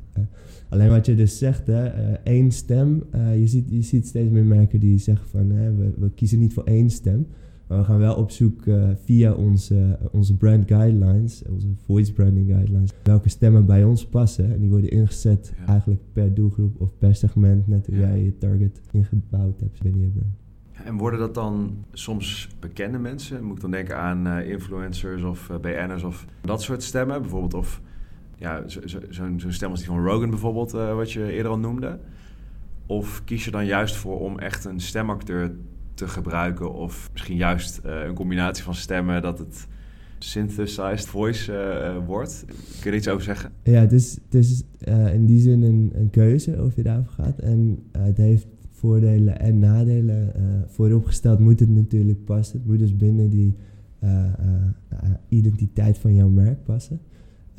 Alleen 0.69 0.89
wat 0.89 1.05
je 1.05 1.15
dus 1.15 1.37
zegt, 1.37 1.67
hè, 1.67 1.85
één 2.13 2.51
stem, 2.51 3.03
je, 3.35 3.47
ziet, 3.47 3.69
je 3.69 3.81
ziet 3.81 4.07
steeds 4.07 4.29
meer 4.29 4.45
merken 4.45 4.79
die 4.79 4.97
zeggen 4.97 5.27
van 5.27 5.47
we, 5.47 5.93
we 5.97 6.11
kiezen 6.11 6.39
niet 6.39 6.53
voor 6.53 6.63
één 6.63 6.89
stem. 6.89 7.27
Maar 7.69 7.77
we 7.77 7.83
gaan 7.83 7.97
wel 7.99 8.15
op 8.15 8.31
zoek 8.31 8.65
eh, 8.65 8.89
via 9.03 9.33
onze, 9.33 9.99
onze 10.11 10.37
brand 10.37 10.67
guidelines, 10.67 11.43
onze 11.49 11.67
voice 11.85 12.13
branding 12.13 12.49
guidelines, 12.49 12.91
welke 13.03 13.29
stemmen 13.29 13.65
bij 13.65 13.83
ons 13.83 14.05
passen. 14.05 14.51
En 14.53 14.59
die 14.59 14.69
worden 14.69 14.89
ingezet 14.91 15.53
Ja. 15.59 15.65
eigenlijk 15.65 16.01
per 16.13 16.33
doelgroep 16.33 16.81
of 16.81 16.97
per 16.97 17.15
segment, 17.15 17.67
net 17.67 17.85
hoe 17.87 17.95
Ja. 17.95 18.07
jij 18.07 18.23
je 18.23 18.37
target 18.37 18.81
ingebouwd 18.91 19.59
hebt 19.59 19.81
binnen 19.83 20.01
je 20.01 20.07
brand. 20.07 20.33
En 20.83 20.97
worden 20.97 21.19
dat 21.19 21.33
dan 21.33 21.83
soms 21.91 22.49
bekende 22.59 22.97
mensen? 22.97 23.43
Moet 23.43 23.55
ik 23.55 23.61
dan 23.61 23.71
denken 23.71 23.97
aan 23.97 24.27
eh, 24.27 24.49
influencers 24.49 25.23
of 25.23 25.49
eh, 25.49 25.57
BN'ers 25.59 26.03
of 26.03 26.25
dat 26.41 26.61
soort 26.61 26.83
stemmen? 26.83 27.21
Bijvoorbeeld 27.21 27.53
of 27.53 27.81
ja, 28.37 28.67
zo- 28.67 28.87
zo- 28.87 28.99
zo'n 29.09 29.39
zo'n 29.39 29.51
stem 29.51 29.69
als 29.69 29.79
die 29.79 29.87
van 29.89 30.03
Rogan 30.05 30.29
bijvoorbeeld, 30.29 30.73
eh, 30.73 30.95
wat 30.95 31.11
je 31.11 31.31
eerder 31.31 31.51
al 31.51 31.59
noemde. 31.59 31.99
Of 32.85 33.23
kies 33.25 33.45
je 33.45 33.51
dan 33.51 33.65
juist 33.65 33.95
voor 33.95 34.19
om 34.19 34.39
echt 34.39 34.65
een 34.65 34.79
stemacteur 34.79 35.51
te 35.99 36.07
gebruiken? 36.07 36.73
Of 36.73 37.09
misschien 37.11 37.35
juist 37.35 37.77
eh, 37.77 38.03
een 38.05 38.13
combinatie 38.13 38.63
van 38.63 38.75
stemmen 38.75 39.21
dat 39.21 39.39
het 39.39 39.67
synthesized 40.19 41.05
voice 41.05 41.53
eh, 41.53 41.87
eh, 41.87 42.05
wordt? 42.05 42.43
Kun 42.47 42.55
je 42.83 42.89
er 42.89 42.95
iets 42.95 43.07
over 43.07 43.23
zeggen? 43.23 43.51
Ja, 43.63 43.79
het 43.79 43.91
is, 43.91 44.17
het 44.25 44.33
is 44.33 44.63
in 45.13 45.25
die 45.25 45.39
zin 45.39 45.61
een, 45.61 45.91
een 45.93 46.09
keuze 46.09 46.63
of 46.63 46.75
je 46.75 46.83
daarvoor 46.83 47.13
gaat. 47.13 47.39
En 47.39 47.79
het 47.97 48.17
heeft 48.17 48.47
voordelen 48.71 49.39
en 49.39 49.59
nadelen. 49.59 50.33
Vooropgesteld 50.67 51.39
moet 51.39 51.59
het 51.59 51.69
natuurlijk 51.69 52.25
passen. 52.25 52.57
Het 52.57 52.67
moet 52.67 52.79
dus 52.79 52.95
binnen 52.95 53.29
die 53.29 53.55
identiteit 55.29 55.97
van 55.97 56.15
jouw 56.15 56.29
merk 56.29 56.63
passen. 56.63 56.99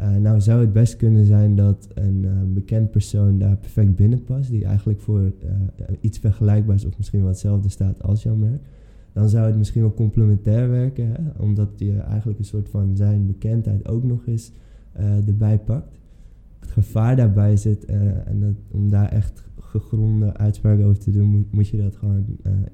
Eh, 0.00 0.16
nou 0.16 0.40
zou 0.40 0.60
het 0.60 0.72
best 0.72 0.96
kunnen 0.96 1.24
zijn 1.24 1.56
dat 1.56 1.88
een 1.94 2.24
eh, 2.24 2.30
bekend 2.54 2.90
persoon 2.90 3.38
daar 3.38 3.56
perfect 3.56 3.96
binnen 3.96 4.24
past. 4.24 4.50
Die 4.50 4.64
eigenlijk 4.64 5.00
voor 5.00 5.20
eh, 5.20 5.86
iets 6.00 6.18
vergelijkbaars 6.18 6.84
of 6.84 6.96
misschien 6.96 7.20
wel 7.20 7.28
hetzelfde 7.28 7.68
staat 7.68 8.02
als 8.02 8.22
jouw 8.22 8.34
merk. 8.34 8.62
Dan 9.12 9.28
zou 9.28 9.46
het 9.46 9.56
misschien 9.56 9.80
wel 9.80 9.94
complementair 9.94 10.70
werken. 10.70 11.32
Omdat 11.38 11.68
je 11.76 11.98
eigenlijk 11.98 12.38
een 12.38 12.44
soort 12.44 12.68
van 12.68 12.96
zijn 12.96 13.26
bekendheid 13.26 13.88
ook 13.88 14.04
nog 14.04 14.26
eens 14.26 14.52
erbij 15.26 15.58
pakt. 15.58 15.98
Het 16.60 16.70
gevaar 16.70 17.16
daarbij 17.16 17.56
zit, 17.56 17.84
en 17.84 18.40
dat, 18.40 18.54
om 18.70 18.90
daar 18.90 19.08
echt 19.08 19.44
gegronde 19.58 20.36
uitspraken 20.36 20.84
over 20.84 20.98
te 20.98 21.10
doen, 21.10 21.28
moet, 21.28 21.52
moet 21.52 21.68
je 21.68 21.76
dat 21.76 21.96
gewoon 21.96 22.24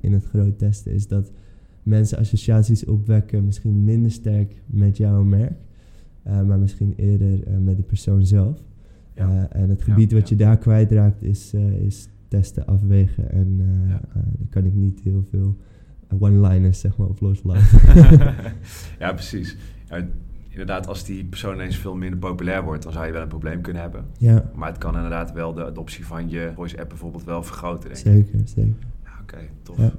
in 0.01 0.13
het 0.13 0.25
groot 0.25 0.59
testen. 0.59 0.93
Is 0.93 1.09
dat 1.09 1.31
mensen 1.83 2.19
associaties 2.19 2.85
opwekken, 2.85 3.45
misschien 3.45 3.85
minder 3.85 4.11
sterk 4.11 4.63
met 4.67 4.97
jouw 4.97 5.25
merk, 5.25 5.59
maar 6.27 6.59
misschien 6.59 6.93
eerder 6.97 7.43
eh, 7.47 7.57
met 7.59 7.77
de 7.77 7.83
persoon 7.83 8.27
zelf. 8.27 8.63
Ja. 9.15 9.49
Eh, 9.51 9.63
en 9.63 9.69
het 9.71 9.83
gebied 9.83 10.11
Ja, 10.11 10.17
wat 10.17 10.29
je 10.29 10.37
daar 10.37 10.59
kwijtraakt 10.59 11.23
is, 11.23 11.53
eh, 11.55 11.73
is 11.73 12.09
testen, 12.29 12.67
afwegen. 12.67 13.31
En 13.31 13.57
eh, 13.61 13.95
eh, 13.95 13.99
daar 14.13 14.49
kan 14.51 14.65
ik 14.65 14.75
niet 14.75 15.01
heel 15.01 15.25
veel 15.31 15.57
one-liners 16.19 16.81
zeg 16.81 16.97
maar, 16.97 17.07
op 17.09 17.21
loslaten. 17.21 17.81
ja, 18.99 19.13
precies. 19.13 19.57
Ja, 19.89 20.07
inderdaad, 20.49 20.87
als 20.87 21.05
die 21.05 21.25
persoon 21.25 21.55
ineens 21.55 21.77
veel 21.77 21.95
minder 21.97 22.19
populair 22.19 22.63
wordt, 22.65 22.83
dan 22.83 22.93
zou 22.93 23.07
je 23.07 23.13
wel 23.13 23.23
een 23.23 23.29
probleem 23.29 23.61
kunnen 23.61 23.83
hebben. 23.83 24.05
ja, 24.19 24.51
Maar 24.55 24.69
het 24.69 24.79
kan 24.79 24.95
inderdaad 24.95 25.33
wel 25.33 25.55
de 25.55 25.65
adoptie 25.65 26.07
van 26.07 26.29
je 26.29 26.51
voice 26.55 26.81
app 26.81 26.89
bijvoorbeeld 26.89 27.25
wel 27.25 27.43
vergroten, 27.43 27.95
denk 27.95 28.07
ik. 28.07 28.27
zeker, 28.27 28.49
zeker. 28.49 28.87
Ja, 29.05 29.11
oké, 29.23 29.39
tof. 29.63 29.77
Ja. 29.77 29.93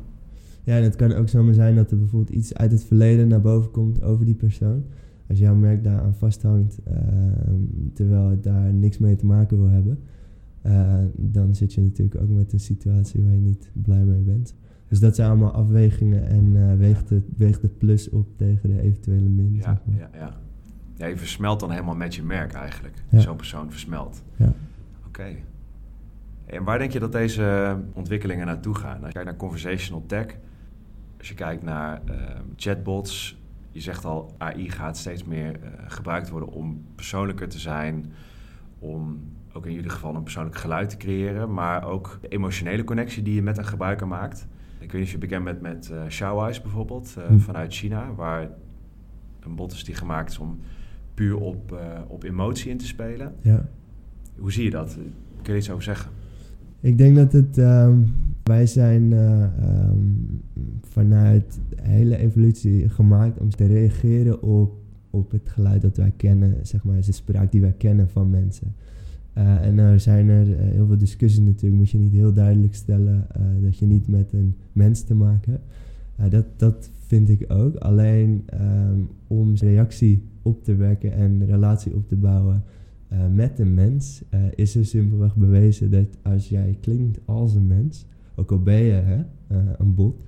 Ja, 0.64 0.78
en 0.78 0.84
het 0.84 0.96
kan 0.96 1.14
ook 1.14 1.30
zomaar 1.30 1.54
zijn 1.54 1.76
dat 1.76 1.92
er 1.92 1.98
bijvoorbeeld 1.98 2.38
iets 2.38 2.54
uit 2.54 2.72
het 2.72 2.84
verleden 2.84 3.28
naar 3.28 3.42
boven 3.42 3.72
komt 3.72 4.02
over 4.04 4.26
die 4.26 4.36
persoon. 4.36 4.86
Als 5.30 5.40
jouw 5.40 5.56
merk 5.56 5.84
daar 5.84 6.02
aan 6.02 6.16
vasthangt, 6.16 6.80
ehm, 6.84 7.62
terwijl 7.94 8.30
het 8.30 8.44
daar 8.44 8.74
niks 8.74 8.98
mee 8.98 9.16
te 9.16 9.26
maken 9.26 9.58
wil 9.58 9.70
hebben, 9.70 10.00
eh, 10.62 11.04
dan 11.16 11.56
zit 11.56 11.74
je 11.74 11.82
natuurlijk 11.82 12.22
ook 12.22 12.30
met 12.30 12.54
een 12.54 12.60
situatie 12.60 13.24
waar 13.24 13.34
je 13.34 13.40
niet 13.40 13.72
blij 13.74 14.04
mee 14.04 14.22
bent. 14.22 14.56
Dus 14.88 15.00
dat 15.00 15.16
zijn 15.16 15.30
allemaal 15.30 15.52
afwegingen 15.52 16.28
en 16.28 16.56
uh, 16.56 16.74
weegt, 16.74 17.10
het, 17.10 17.24
weegt 17.38 17.62
de 17.62 17.68
plus 17.68 18.10
op 18.10 18.28
tegen 18.38 18.70
de 18.70 18.82
eventuele 18.82 19.30
min. 19.30 19.54
Ja, 19.54 19.62
zeg 19.62 19.78
maar. 19.86 19.98
ja, 19.98 20.10
ja. 20.14 20.38
ja, 20.96 21.06
je 21.06 21.18
versmelt 21.18 21.60
dan 21.60 21.72
helemaal 21.72 21.96
met 21.96 22.16
je 22.16 22.24
merk 22.24 22.54
eigenlijk. 22.54 23.04
Ja. 23.10 23.20
Zo'n 23.20 23.36
persoon 23.36 23.72
versmelt. 23.72 24.24
Ja. 24.36 24.54
Oké. 25.08 25.36
En 26.46 26.64
waar 26.64 26.78
denk 26.78 26.92
je 26.92 27.00
dat 27.00 27.12
deze 27.12 27.78
ontwikkelingen 27.94 28.46
naartoe 28.46 28.76
gaan? 28.76 28.98
Als 28.98 29.08
je 29.08 29.14
kijkt 29.14 29.30
naar 29.30 29.38
conversational 29.38 30.04
tech, 30.06 30.38
als 31.18 31.30
je 31.30 31.34
kijkt 31.34 31.64
naar 31.64 32.02
ehm, 32.06 32.44
chatbots, 32.56 33.42
je 33.72 33.82
zegt 33.82 34.06
al, 34.06 34.36
AI 34.38 34.70
gaat 34.70 34.98
steeds 34.98 35.24
meer 35.24 35.52
eh, 35.64 35.70
gebruikt 35.88 36.30
worden 36.30 36.50
om 36.50 36.82
persoonlijker 36.96 37.48
te 37.50 37.60
zijn, 37.60 38.06
om 38.80 39.20
ook 39.54 39.66
in 39.66 39.72
ieder 39.76 39.92
geval 39.92 40.16
een 40.16 40.24
persoonlijk 40.24 40.56
geluid 40.56 40.90
te 40.90 40.98
creëren, 40.98 41.54
maar 41.54 41.84
ook 41.86 42.18
de 42.22 42.28
emotionele 42.28 42.84
connectie 42.84 43.24
die 43.24 43.34
je 43.34 43.42
met 43.42 43.58
een 43.58 43.66
gebruiker 43.66 44.08
maakt. 44.08 44.48
Ik 44.80 44.92
weet 44.92 44.94
niet 44.94 45.04
of 45.04 45.12
je 45.12 45.18
bekend 45.18 45.44
bent 45.44 45.62
met 45.62 45.92
Xiaoi's 46.08 46.62
bijvoorbeeld, 46.62 47.16
eh, 47.18 47.26
Hm. 47.26 47.38
vanuit 47.38 47.74
China, 47.74 48.14
waar 48.14 48.50
een 49.40 49.56
bot 49.56 49.72
is 49.72 49.84
die 49.84 49.96
gemaakt 49.96 50.32
is 50.32 50.38
om 50.40 50.60
puur 51.14 51.36
op, 51.38 51.80
op 52.08 52.24
emotie 52.24 52.72
in 52.72 52.78
te 52.78 52.86
spelen. 52.86 53.36
Ja. 53.42 53.66
Hoe 54.38 54.52
zie 54.52 54.64
je 54.64 54.70
dat? 54.70 54.98
Kun 55.42 55.54
je 55.54 55.60
iets 55.60 55.70
over 55.72 55.84
zeggen? 55.84 56.12
Ik 56.80 56.98
denk 56.98 57.16
dat 57.16 57.32
het. 57.32 57.58
ehm, 57.58 58.00
wij 58.48 58.66
zijn 58.66 59.14
eh, 59.14 59.44
ehm, 59.44 59.98
vanuit 60.82 61.60
de 61.70 61.76
hele 61.82 62.18
evolutie 62.18 62.90
gemaakt 62.90 63.40
om 63.40 63.50
te 63.50 63.66
reageren 63.66 64.42
op, 64.42 64.74
op 65.10 65.32
het 65.32 65.50
geluid 65.50 65.82
dat 65.82 65.98
wij 65.98 66.14
kennen, 66.18 66.56
zeg 66.62 66.84
maar, 66.84 67.02
de 67.02 67.12
spraak 67.12 67.52
die 67.52 67.62
wij 67.62 67.76
kennen 67.78 68.10
van 68.10 68.30
mensen. 68.30 68.76
Eh, 69.34 69.66
en 69.66 69.78
er 69.78 70.00
zijn 70.00 70.30
er 70.30 70.52
eh, 70.52 70.72
heel 70.72 70.86
veel 70.88 70.98
discussies 70.98 71.40
natuurlijk. 71.40 71.76
Moet 71.76 71.90
je 71.90 71.98
niet 71.98 72.12
heel 72.12 72.34
duidelijk 72.34 72.76
stellen 72.76 73.28
dat 73.62 73.78
je 73.78 73.86
niet 73.86 74.08
met 74.08 74.34
een 74.34 74.56
mens 74.72 75.02
te 75.02 75.16
maken 75.16 75.52
hebt. 75.52 76.32
Dat, 76.32 76.46
dat 76.56 76.90
vind 77.06 77.30
ik 77.30 77.46
ook. 77.48 77.76
Alleen 77.76 78.44
ehm, 78.46 79.00
om 79.28 79.54
reactie 79.56 80.24
op 80.42 80.64
te 80.64 80.76
wekken 80.76 81.14
en 81.14 81.46
relatie 81.46 81.96
op 81.96 82.08
te 82.08 82.16
bouwen 82.16 82.64
met 83.34 83.60
een 83.60 83.74
mens, 83.74 84.24
is 84.56 84.76
er 84.76 84.86
simpelweg 84.86 85.36
bewezen 85.36 85.92
dat 85.92 86.08
als 86.22 86.50
jij 86.50 86.78
klinkt 86.82 87.20
als 87.26 87.56
een 87.56 87.68
mens, 87.68 88.06
ook 88.40 88.52
al 88.52 88.62
ben 88.64 88.82
je 88.82 88.92
hè, 88.92 89.24
eh, 89.48 89.58
een 89.78 89.96
bot, 89.96 90.20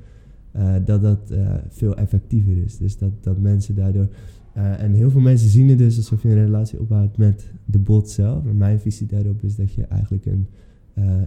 eh, 0.51 0.75
dat 0.85 1.01
dat 1.01 1.31
eh, 1.31 1.55
veel 1.67 1.95
effectiever 1.97 2.57
is. 2.57 2.77
Dus 2.77 2.97
dat, 2.97 3.23
dat 3.23 3.37
mensen 3.39 3.75
daardoor. 3.75 4.07
en 4.53 4.93
heel 4.93 5.11
veel 5.11 5.21
mensen 5.21 5.49
zien 5.49 5.69
het 5.69 5.77
dus 5.77 5.97
alsof 5.97 6.21
je 6.21 6.29
een 6.29 6.45
relatie 6.45 6.79
opbouwt 6.79 7.17
met 7.17 7.51
de 7.65 7.79
bot 7.79 8.09
zelf. 8.09 8.43
Maar 8.43 8.55
mijn 8.55 8.79
visie 8.79 9.07
daarop 9.07 9.43
is 9.43 9.55
dat 9.55 9.73
je 9.73 9.83
eigenlijk 9.83 10.25
een 10.25 10.47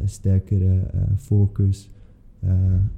sterkere 0.04 0.90
eh, 2.40 2.50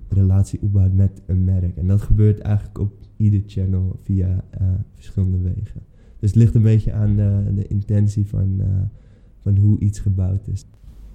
relatie 0.08 0.62
opbouwt 0.62 0.92
met 0.92 1.22
een 1.26 1.44
merk. 1.44 1.76
En 1.76 1.86
dat 1.86 2.02
gebeurt 2.02 2.38
eigenlijk 2.40 2.78
op 2.78 2.92
ieder 3.16 3.42
channel 3.46 3.98
via 4.02 4.44
verschillende 4.94 5.38
wegen. 5.38 5.80
Dus 6.18 6.30
het 6.30 6.34
ligt 6.34 6.54
een 6.54 6.62
beetje 6.62 6.92
aan 6.92 7.16
de, 7.16 7.52
de 7.54 7.66
intentie 7.66 8.26
van, 8.26 8.60
van 9.38 9.56
hoe 9.56 9.78
iets 9.78 9.98
gebouwd 9.98 10.48
is. 10.48 10.66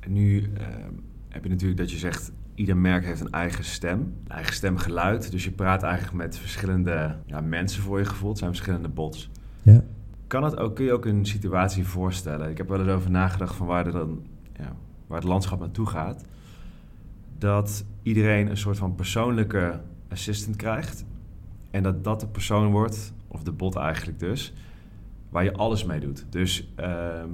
Nu 0.09 0.41
ehm, 0.41 0.93
heb 1.29 1.43
je 1.43 1.49
natuurlijk 1.49 1.79
dat 1.79 1.91
je 1.91 1.97
zegt, 1.97 2.31
ieder 2.55 2.77
merk 2.77 3.05
heeft 3.05 3.21
een 3.21 3.31
eigen 3.31 3.63
stem, 3.63 3.99
een 3.99 4.31
eigen 4.31 4.53
stemgeluid. 4.53 5.31
Dus 5.31 5.43
je 5.43 5.51
praat 5.51 5.83
eigenlijk 5.83 6.13
met 6.13 6.37
verschillende 6.37 7.15
ja, 7.25 7.41
mensen 7.41 7.81
voor 7.81 7.99
je 7.99 8.05
gevoel. 8.05 8.29
Het 8.29 8.37
zijn 8.37 8.49
verschillende 8.49 8.89
bots. 8.89 9.29
Ja. 9.61 9.83
Kan 10.27 10.43
het 10.43 10.57
ook, 10.57 10.75
kun 10.75 10.85
je 10.85 10.93
ook 10.93 11.05
een 11.05 11.25
situatie 11.25 11.85
voorstellen? 11.85 12.49
Ik 12.49 12.57
heb 12.57 12.69
wel 12.69 12.79
eens 12.79 12.89
over 12.89 13.11
nagedacht 13.11 13.55
van 13.55 13.67
waar, 13.67 13.85
er 13.85 13.91
dan, 13.91 14.25
ja, 14.53 14.75
waar 15.07 15.19
het 15.19 15.27
landschap 15.27 15.59
naartoe 15.59 15.85
gaat. 15.85 16.25
Dat 17.37 17.85
iedereen 18.03 18.49
een 18.49 18.57
soort 18.57 18.77
van 18.77 18.95
persoonlijke 18.95 19.81
assistant 20.09 20.55
krijgt. 20.55 21.05
En 21.71 21.83
dat 21.83 22.03
dat 22.03 22.19
de 22.19 22.27
persoon 22.27 22.71
wordt, 22.71 23.13
of 23.27 23.43
de 23.43 23.51
bot 23.51 23.75
eigenlijk 23.75 24.19
dus, 24.19 24.53
waar 25.29 25.43
je 25.43 25.53
alles 25.53 25.85
mee 25.85 25.99
doet. 25.99 26.25
Dus 26.29 26.73
ehm, 26.75 27.29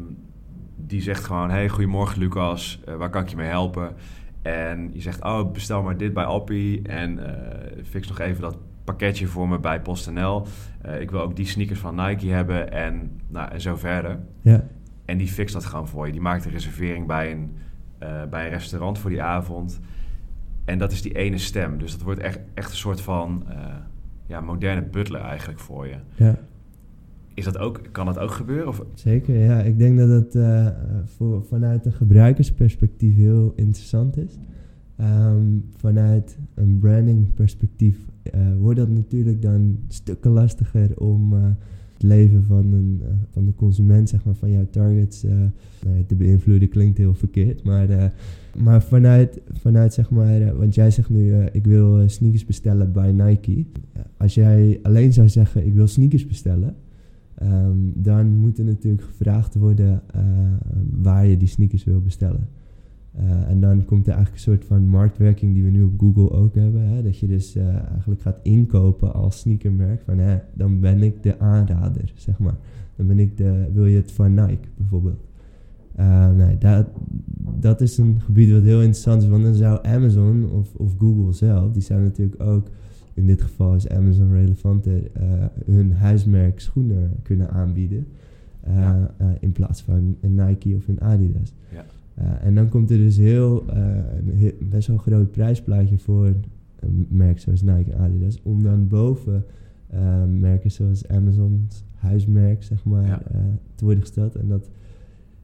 die 0.75 1.01
zegt 1.01 1.23
gewoon, 1.23 1.49
hey, 1.49 1.69
goedemorgen 1.69 2.19
Lucas, 2.19 2.81
eh, 2.85 2.95
waar 2.95 3.09
kan 3.09 3.21
ik 3.21 3.29
je 3.29 3.35
mee 3.35 3.47
helpen? 3.47 3.95
En 4.41 4.89
je 4.93 5.01
zegt, 5.01 5.23
oh, 5.23 5.51
bestel 5.51 5.83
maar 5.83 5.97
dit 5.97 6.13
bij 6.13 6.23
Appie 6.23 6.81
en 6.81 7.25
eh, 7.25 7.83
fix 7.83 8.07
nog 8.07 8.19
even 8.19 8.41
dat 8.41 8.57
pakketje 8.83 9.27
voor 9.27 9.47
me 9.47 9.59
bij 9.59 9.81
PostNL. 9.81 10.47
Eh, 10.81 11.01
ik 11.01 11.11
wil 11.11 11.21
ook 11.21 11.35
die 11.35 11.45
sneakers 11.45 11.79
van 11.79 11.95
Nike 11.95 12.27
hebben 12.27 12.71
en, 12.71 13.21
nou, 13.27 13.51
en 13.51 13.61
zo 13.61 13.75
verder. 13.75 14.19
Ja, 14.41 14.63
En 15.05 15.17
die 15.17 15.27
fixt 15.27 15.53
dat 15.53 15.65
gewoon 15.65 15.87
voor 15.87 16.05
je. 16.05 16.11
Die 16.11 16.21
maakt 16.21 16.45
een 16.45 16.51
reservering 16.51 17.07
bij 17.07 17.31
een, 17.31 17.57
bij 18.29 18.45
een 18.45 18.51
restaurant 18.51 18.99
voor 18.99 19.09
die 19.09 19.21
avond. 19.21 19.79
En 20.65 20.77
dat 20.77 20.91
is 20.91 21.01
die 21.01 21.13
ene 21.13 21.37
stem. 21.37 21.77
Dus 21.77 21.91
dat 21.91 22.01
wordt 22.01 22.19
echt, 22.19 22.39
echt 22.53 22.69
een 22.69 22.77
soort 22.77 23.01
van 23.01 23.45
ja, 24.25 24.41
moderne 24.41 24.81
butler 24.81 25.21
eigenlijk 25.21 25.59
voor 25.59 25.87
je. 25.87 25.97
ja. 26.15 26.35
Is 27.35 27.43
dat 27.43 27.57
ook, 27.57 27.81
kan 27.91 28.05
dat 28.05 28.19
ook 28.19 28.31
gebeuren? 28.31 28.73
Zeker, 28.93 29.37
ja. 29.37 29.61
Ik 29.61 29.77
denk 29.77 29.97
dat 29.97 30.09
het 30.09 30.35
eh, 30.35 30.67
voor, 31.05 31.43
vanuit 31.43 31.85
een 31.85 31.91
gebruikersperspectief 31.91 33.15
heel 33.15 33.53
interessant 33.55 34.17
is. 34.17 34.37
Ehm, 34.95 35.45
vanuit 35.77 36.37
een 36.53 36.79
brandingperspectief 36.79 37.97
eh 38.23 38.57
wordt 38.59 38.79
dat 38.79 38.89
natuurlijk 38.89 39.41
dan 39.41 39.77
stukken 39.87 40.31
lastiger 40.31 40.99
om 40.99 41.33
eh, 41.33 41.43
het 41.93 42.03
leven 42.03 42.43
van, 42.43 42.73
een, 42.73 43.01
van 43.31 43.45
de 43.45 43.55
consument, 43.55 44.09
zeg 44.09 44.25
maar, 44.25 44.35
van 44.35 44.51
jouw 44.51 44.67
targets 44.69 45.23
nou 45.23 46.03
te 46.07 46.15
beïnvloeden. 46.15 46.69
Klinkt 46.69 46.97
heel 46.97 47.13
verkeerd, 47.13 47.63
maar, 47.63 48.13
maar 48.57 48.83
vanuit, 48.83 49.41
vanuit, 49.51 49.93
zeg 49.93 50.09
maar, 50.09 50.57
want 50.57 50.75
jij 50.75 50.91
zegt 50.91 51.09
nu, 51.09 51.33
ik 51.51 51.65
wil 51.65 52.09
sneakers 52.09 52.45
bestellen 52.45 52.91
bij 52.91 53.11
Nike. 53.11 53.65
Als 54.17 54.33
jij 54.33 54.79
alleen 54.83 55.13
zou 55.13 55.29
zeggen, 55.29 55.65
ik 55.65 55.73
wil 55.73 55.87
sneakers 55.87 56.27
bestellen, 56.27 56.75
Ehm, 57.35 57.77
dan 57.93 58.37
moet 58.37 58.57
er 58.57 58.65
natuurlijk 58.65 59.03
gevraagd 59.03 59.55
worden 59.55 60.01
eh, 60.13 60.21
waar 60.91 61.25
je 61.25 61.37
die 61.37 61.47
sneakers 61.47 61.83
wil 61.83 62.01
bestellen. 62.01 62.47
Eh, 63.15 63.49
en 63.49 63.59
dan 63.59 63.85
komt 63.85 64.07
er 64.07 64.13
eigenlijk 64.13 64.45
een 64.45 64.51
soort 64.51 64.65
van 64.65 64.87
marktwerking 64.87 65.53
die 65.53 65.63
we 65.63 65.69
nu 65.69 65.83
op 65.83 65.99
Google 65.99 66.31
ook 66.31 66.55
hebben. 66.55 66.81
Hè? 66.81 67.03
Dat 67.03 67.17
je 67.19 67.27
dus 67.27 67.55
eh, 67.55 67.67
eigenlijk 67.91 68.21
gaat 68.21 68.39
inkopen 68.43 69.13
als 69.13 69.39
sneakermerk. 69.39 70.01
Van 70.05 70.17
hè, 70.17 70.37
dan 70.53 70.79
ben 70.79 71.03
ik 71.03 71.23
de 71.23 71.39
aanrader, 71.39 72.13
zeg 72.15 72.39
maar. 72.39 72.57
Dan 72.95 73.07
ben 73.07 73.19
ik 73.19 73.37
de, 73.37 73.69
wil 73.73 73.85
je 73.85 73.95
het 73.95 74.11
van 74.11 74.33
Nike 74.33 74.67
bijvoorbeeld. 74.77 75.23
Eh, 75.95 76.31
nee, 76.31 76.57
dat, 76.57 76.87
dat 77.59 77.81
is 77.81 77.97
een 77.97 78.21
gebied 78.21 78.51
wat 78.51 78.63
heel 78.63 78.79
interessant 78.79 79.23
is. 79.23 79.29
Want 79.29 79.43
dan 79.43 79.53
zou 79.53 79.79
Amazon 79.87 80.51
of, 80.51 80.75
of 80.75 80.95
Google 80.97 81.33
zelf, 81.33 81.71
die 81.71 81.81
zou 81.81 82.01
natuurlijk 82.01 82.41
ook 82.41 82.67
in 83.15 83.27
dit 83.27 83.41
geval 83.41 83.75
is 83.75 83.89
Amazon 83.89 84.31
relevanter, 84.31 85.11
eh, 85.13 85.23
hun 85.65 85.93
huismerk 85.93 86.59
schoenen 86.59 87.11
kunnen 87.23 87.49
aanbieden. 87.49 88.07
eh, 88.61 88.75
Ja. 88.75 89.13
eh, 89.17 89.27
in 89.39 89.51
plaats 89.51 89.81
van 89.81 90.15
een 90.21 90.35
Nike 90.35 90.75
of 90.75 90.87
een 90.87 91.01
Adidas. 91.01 91.53
Ja. 91.71 91.85
En 92.41 92.55
dan 92.55 92.69
komt 92.69 92.91
er 92.91 92.97
dus 92.97 93.17
heel, 93.17 93.63
een 93.69 94.29
heel, 94.35 94.51
best 94.69 94.87
wel 94.87 94.97
groot 94.97 95.31
prijsplaatje 95.31 95.97
voor 95.97 96.25
een 96.79 97.05
merk 97.09 97.39
zoals 97.39 97.61
Nike 97.61 97.91
en 97.91 97.99
Adidas. 97.99 98.39
Om 98.43 98.63
dan 98.63 98.87
boven 98.87 99.43
merken 100.39 100.71
zoals 100.71 101.07
Amazon's 101.07 101.83
huismerk, 101.95 102.63
zeg 102.63 102.85
maar, 102.85 103.05
Ja. 103.07 103.21
te 103.75 103.83
worden 103.83 104.01
gesteld. 104.03 104.35
En 104.35 104.47
dat, 104.47 104.69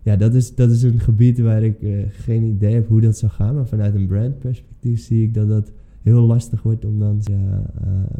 ja, 0.01 0.15
dat, 0.15 0.33
is, 0.33 0.55
dat 0.55 0.71
is 0.71 0.83
een 0.83 0.99
gebied 0.99 1.39
waar 1.39 1.63
ik 1.63 1.75
geen 2.09 2.43
idee 2.43 2.73
heb 2.73 2.87
hoe 2.87 3.01
dat 3.01 3.17
zou 3.17 3.31
gaan. 3.31 3.55
Maar 3.55 3.67
vanuit 3.67 3.95
een 3.95 4.07
brandperspectief 4.07 4.99
zie 5.01 5.23
ik 5.23 5.33
dat 5.33 5.47
dat 5.47 5.71
heel 6.01 6.21
lastig 6.21 6.61
wordt 6.63 6.85
om 6.85 6.99
dan 6.99 7.21
uh, 7.31 7.57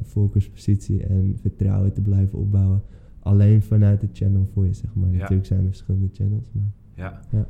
voorkeurspositie 0.01 1.03
en 1.03 1.38
vertrouwen 1.41 1.93
te 1.93 2.01
blijven 2.01 2.39
opbouwen. 2.39 2.83
Alleen 3.19 3.61
vanuit 3.61 4.01
de 4.01 4.09
channel 4.13 4.47
voor 4.53 4.65
je, 4.65 4.73
zeg 4.73 4.93
maar. 4.93 5.09
Ja. 5.11 5.17
Natuurlijk 5.17 5.47
zijn 5.47 5.59
er 5.59 5.67
verschillende 5.67 6.09
channels, 6.13 6.50
maar... 6.51 6.71
Ja. 6.95 7.21
Ja. 7.29 7.45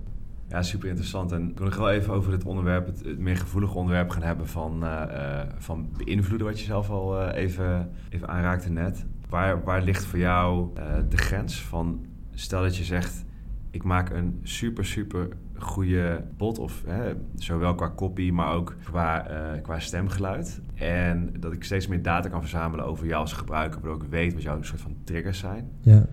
ja, 0.48 0.62
super 0.62 0.88
interessant. 0.88 1.32
En 1.32 1.50
ik 1.50 1.58
wil 1.58 1.68
nog 1.68 1.78
wel 1.78 1.92
even 1.92 2.14
over 2.14 2.32
het 2.32 2.46
onderwerp, 2.46 2.86
het, 2.86 3.04
het 3.06 3.20
meer 3.20 3.38
gevoelige 3.38 3.78
onderwerp 3.78 4.10
gaan 4.10 4.24
hebben 4.24 4.48
van, 4.48 4.84
eh, 4.84 5.04
eh, 5.40 5.48
van 5.58 5.88
beïnvloeden, 5.98 6.48
wat 6.48 6.60
je 6.60 6.66
zelf 6.66 6.90
al 6.90 7.20
eh, 7.20 7.44
even, 7.44 7.90
even 8.10 8.28
aanraakte 8.28 8.72
net. 8.72 9.06
Waar, 9.30 9.64
waar 9.64 9.84
ligt 9.84 10.06
voor 10.06 10.20
jou 10.20 10.70
eh, 10.76 10.84
de 11.10 11.18
grens 11.18 11.62
van, 11.62 12.06
stel 12.34 12.62
dat 12.62 12.76
je 12.76 12.84
zegt, 12.84 13.26
ik 13.70 13.84
maak 13.84 14.10
een 14.10 14.40
super, 14.44 14.86
super 14.86 15.28
goede 15.62 16.24
bot, 16.38 16.60
of 16.60 16.84
hè, 16.88 17.14
zowel 17.36 17.76
qua 17.76 17.92
copy, 17.96 18.32
maar 18.32 18.54
ook 18.54 18.76
qua, 18.84 19.28
eh, 19.28 19.62
qua 19.62 19.80
stemgeluid. 19.80 20.62
En 20.74 21.34
dat 21.40 21.54
ik 21.54 21.64
steeds 21.64 21.88
meer 21.88 22.02
data 22.02 22.30
kan 22.30 22.42
verzamelen 22.42 22.86
over 22.86 23.06
jou 23.06 23.22
als 23.22 23.34
gebruiker, 23.34 23.82
waardoor 23.82 24.04
ik 24.04 24.10
weet 24.10 24.34
wat 24.34 24.42
jouw 24.42 24.62
soort 24.62 24.82
van 24.82 24.96
triggers 25.04 25.40
zijn. 25.40 25.70
Ja. 25.80 26.06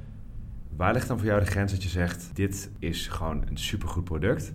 Waar 0.77 0.93
ligt 0.93 1.09
dan 1.09 1.19
voor 1.19 1.27
jou 1.27 1.41
de 1.41 1.47
grens 1.47 1.73
dat 1.73 1.83
je 1.83 1.89
zegt: 1.89 2.31
dit 2.33 2.71
is 2.79 3.09
gewoon 3.09 3.43
een 3.49 3.59
supergoed 3.59 4.05
product 4.05 4.55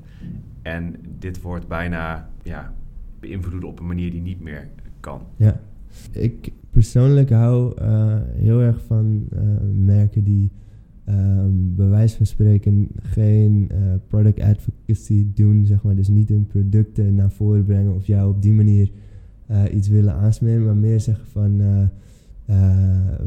en 0.62 0.96
dit 1.20 1.42
wordt 1.42 1.68
bijna 1.68 2.30
ja, 2.44 2.74
beïnvloed 3.20 3.64
op 3.64 3.80
een 3.80 3.88
manier 3.88 4.12
die 4.12 4.22
niet 4.22 4.42
meer 4.42 4.70
kan? 5.00 5.22
Ja, 5.36 5.60
ik 6.12 6.52
persoonlijk 6.70 7.30
hou 7.30 7.82
uh, 7.82 8.16
heel 8.32 8.60
erg 8.60 8.82
van 8.88 9.28
uh, 9.34 9.40
merken 9.76 10.24
die 10.24 10.52
ehm, 11.06 11.52
bij 11.54 11.90
wijze 11.90 12.18
van 12.18 12.26
spreken 12.26 12.88
geen 12.96 13.68
eh, 13.70 13.78
product 14.08 14.40
advocacy 14.40 15.28
doen, 15.34 15.66
zeg 15.66 15.84
maar. 15.84 15.96
Dus 15.96 16.08
niet 16.08 16.30
hun 16.30 16.48
producten 16.48 17.16
naar 17.16 17.32
voren 17.32 17.66
brengen 17.66 17.96
of 17.96 18.06
jou 18.06 18.30
op 18.30 18.42
die 18.42 18.54
manier 18.54 18.92
eh, 19.46 19.64
iets 19.74 19.88
willen 19.88 20.14
aansmeren, 20.14 20.66
maar 20.66 20.76
meer 20.76 21.00
zeggen 21.00 21.26
van 21.28 21.62
eh, 21.62 21.86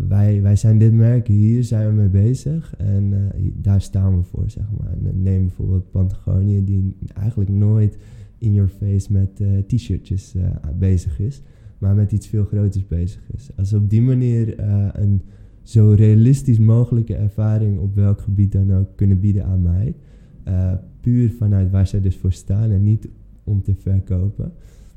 wij, 0.08 0.42
wij 0.42 0.56
zijn 0.56 0.78
dit 0.78 0.92
merk, 0.92 1.26
hier 1.26 1.64
zijn 1.64 1.88
we 1.88 1.94
mee 1.94 2.08
bezig 2.08 2.74
en 2.76 3.32
daar 3.54 3.80
staan 3.80 4.16
we 4.16 4.22
voor, 4.22 4.50
zeg 4.50 4.64
maar. 4.78 5.12
Neem 5.14 5.40
bijvoorbeeld 5.40 5.90
Patagonia, 5.90 6.60
die 6.60 6.96
eigenlijk 7.14 7.50
nooit 7.50 7.98
in 8.38 8.52
your 8.52 8.68
face 8.68 9.12
met 9.12 9.42
t-shirtjes 9.66 10.34
bezig 10.78 11.20
is, 11.20 11.42
maar 11.78 11.94
met 11.94 12.12
iets 12.12 12.26
veel 12.26 12.44
groters 12.44 12.86
bezig 12.86 13.20
is. 13.32 13.50
Als 13.56 13.72
op 13.72 13.90
die 13.90 14.02
manier 14.02 14.54
een 15.00 15.22
zo 15.66 15.90
realistisch 15.96 16.58
mogelijke 16.58 17.14
ervaring 17.14 17.78
op 17.78 17.94
welk 17.94 18.20
gebied 18.20 18.52
dan 18.52 18.74
ook 18.74 18.88
kunnen 18.94 19.20
bieden 19.20 19.44
aan 19.44 19.62
mij, 19.62 19.94
eh, 20.42 20.72
puur 21.00 21.32
vanuit 21.38 21.70
waar 21.70 21.86
zij 21.86 22.00
dus 22.00 22.16
voor 22.16 22.32
staan 22.32 22.70
en 22.70 22.82
niet 22.82 23.08
om 23.44 23.62
te 23.62 23.74
verkopen, 23.74 24.52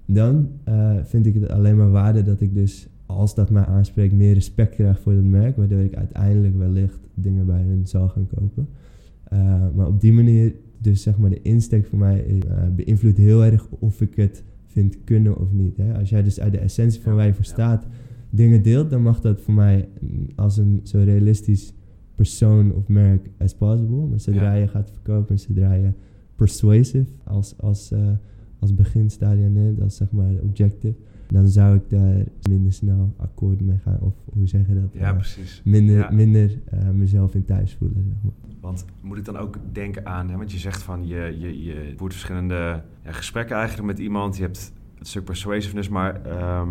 dan 0.06 0.50
eh, 0.64 0.96
vind 1.04 1.26
ik 1.26 1.34
het 1.34 1.50
alleen 1.50 1.78
maar 1.78 1.92
waarde 1.92 2.22
dat 2.22 2.42
ik 2.42 2.54
dus, 2.54 2.88
als 3.06 3.36
dat 3.36 3.50
mij 3.50 3.66
aanspreekt, 3.66 4.14
meer 4.14 4.34
respect 4.34 4.76
krijg 4.76 5.00
voor 5.00 5.14
het 5.14 5.26
merk, 5.26 5.56
waardoor 5.56 5.80
ik 5.80 5.96
uiteindelijk 5.96 6.58
wellicht 6.58 7.00
dingen 7.14 7.46
bij 7.46 7.62
hun 7.62 7.88
zal 7.88 8.10
gaan 8.10 8.28
kopen. 8.36 8.68
Eh, 9.24 9.40
maar 9.76 9.88
op 9.88 10.02
die 10.02 10.14
manier, 10.14 10.54
dus 10.78 11.02
zeg 11.02 11.18
maar 11.18 11.30
de 11.30 11.42
insteek 11.42 11.86
voor 11.86 12.00
mij 12.00 12.26
beïnvloedt 12.76 13.18
heel 13.18 13.44
erg 13.44 13.68
of 13.70 14.02
ik 14.02 14.16
het 14.16 14.44
vind 14.66 14.98
kunnen 15.04 15.40
of 15.40 15.52
niet. 15.52 15.78
Hè? 15.78 15.98
Als 15.98 16.10
jij 16.10 16.24
dus 16.24 16.40
uit 16.40 16.52
de 16.52 16.60
essentie 16.60 17.02
van 17.02 17.16
waar 17.16 17.26
je 17.26 17.34
voor 17.34 17.46
staat 17.46 17.86
dingen 18.30 18.62
deelt, 18.62 18.90
dan 18.90 19.02
mag 19.02 19.22
dat 19.22 19.42
voor 19.42 19.54
mij 19.54 19.90
mm, 20.02 20.28
als 20.36 20.58
een 20.58 20.80
zo 20.84 20.98
realistisch 21.04 21.74
persoon 22.16 22.74
of 22.74 22.88
merk 22.88 23.30
as 23.38 23.56
possible. 23.56 24.06
Maar 24.08 24.20
zodra 24.20 24.54
Ja. 24.54 24.60
je 24.62 24.68
gaat 24.68 24.92
verkopen 24.92 25.30
en 25.30 25.40
zodra 25.40 25.74
je 25.74 25.92
persuasive 26.36 27.12
als, 27.24 27.58
als, 27.58 27.92
eh, 27.92 28.08
als 28.60 28.76
beginstadium 28.76 29.52
neemt, 29.54 29.82
als 29.82 29.96
zeg 29.96 30.12
maar 30.12 30.32
objective, 30.42 30.96
dan 31.28 31.48
zou 31.48 31.76
ik 31.76 31.90
daar 31.90 32.24
minder 32.50 32.74
snel 32.74 33.14
akkoord 33.18 33.62
mee 33.62 33.78
gaan. 33.78 34.00
Of 34.02 34.14
hoe 34.34 34.48
zeg 34.48 34.68
je 34.68 34.74
dat? 34.74 34.94
Ja, 34.94 35.10
Eh, 35.10 35.16
precies. 35.16 35.62
minder 35.66 35.96
Ja. 35.98 36.10
minder 36.12 36.60
eh, 36.66 36.90
mezelf 36.90 37.36
in 37.36 37.46
thuis 37.46 37.74
voelen, 37.76 38.04
zeg 38.04 38.14
maar. 38.24 38.32
Want 38.62 38.86
moet 39.02 39.18
ik 39.18 39.26
dan 39.26 39.38
ook 39.38 39.58
denken 39.72 40.06
aan, 40.06 40.30
hè, 40.30 40.38
want 40.38 40.52
je 40.52 40.58
zegt 40.58 40.82
van 40.84 41.08
je, 41.08 41.36
je, 41.40 41.64
je 41.64 41.94
voert 41.96 42.12
verschillende 42.12 42.82
ja, 43.04 43.12
gesprekken 43.12 43.56
eigenlijk 43.56 43.88
met 43.88 44.00
iemand, 44.00 44.36
je 44.38 44.42
hebt 44.44 44.74
het 44.98 45.08
stuk 45.08 45.24
persuasiveness, 45.24 45.90
maar 45.90 46.22
ehm, 46.26 46.70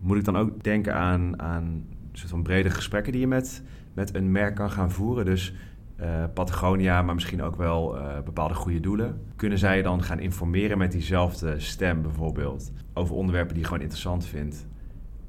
moet 0.00 0.16
ik 0.16 0.24
dan 0.24 0.36
ook 0.36 0.64
denken 0.64 0.94
aan, 0.94 1.40
aan 1.40 1.62
een 1.62 1.84
soort 2.12 2.30
van 2.30 2.42
brede 2.42 2.70
gesprekken 2.70 3.12
die 3.12 3.20
je 3.20 3.26
met, 3.26 3.62
met 3.94 4.14
een 4.14 4.32
merk 4.32 4.54
kan 4.54 4.70
gaan 4.70 4.90
voeren? 4.90 5.24
Dus 5.24 5.54
eh, 5.98 6.24
Patagonia, 6.34 7.02
maar 7.02 7.14
misschien 7.14 7.42
ook 7.42 7.56
wel 7.56 7.98
eh, 7.98 8.22
bepaalde 8.24 8.54
goede 8.54 8.80
doelen. 8.80 9.20
Kunnen 9.36 9.58
zij 9.58 9.76
je 9.76 9.82
dan 9.82 10.02
gaan 10.02 10.20
informeren 10.20 10.78
met 10.78 10.92
diezelfde 10.92 11.60
stem 11.60 12.02
bijvoorbeeld 12.02 12.72
over 12.94 13.14
onderwerpen 13.14 13.52
die 13.52 13.62
je 13.62 13.68
gewoon 13.68 13.82
interessant 13.82 14.26
vindt? 14.26 14.66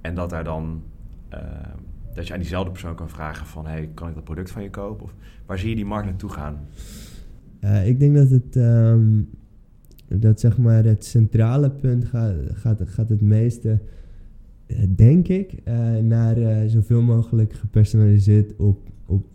En 0.01 0.15
dat 0.15 0.29
daar 0.29 0.43
dan, 0.43 0.83
eh, 1.29 1.39
dat 2.13 2.27
je 2.27 2.33
aan 2.33 2.39
diezelfde 2.39 2.71
persoon 2.71 2.95
kan 2.95 3.09
vragen 3.09 3.45
van, 3.45 3.67
hey, 3.67 3.89
kan 3.93 4.07
ik 4.07 4.15
dat 4.15 4.23
product 4.23 4.51
van 4.51 4.63
je 4.63 4.69
kopen? 4.69 5.03
Of 5.03 5.13
waar 5.45 5.57
zie 5.57 5.69
je 5.69 5.75
die 5.75 5.85
markt 5.85 6.07
naartoe 6.07 6.29
gaan? 6.29 6.59
Ik 7.85 7.99
denk 7.99 8.15
dat 8.15 8.29
het, 8.29 8.55
ehm, 8.55 9.21
dat 10.07 10.39
zeg 10.39 10.57
maar 10.57 10.83
het 10.83 11.05
centrale 11.05 11.69
punt 11.69 12.05
gaat, 12.05 12.35
gaat, 12.53 12.81
gaat 12.85 13.09
het 13.09 13.21
meeste, 13.21 13.81
denk 14.95 15.27
ik, 15.27 15.53
eh, 15.63 15.97
naar 15.97 16.37
eh, 16.37 16.67
zoveel 16.67 17.01
mogelijk 17.01 17.53
gepersonaliseerd 17.53 18.55
op, 18.55 18.89
op, 19.05 19.25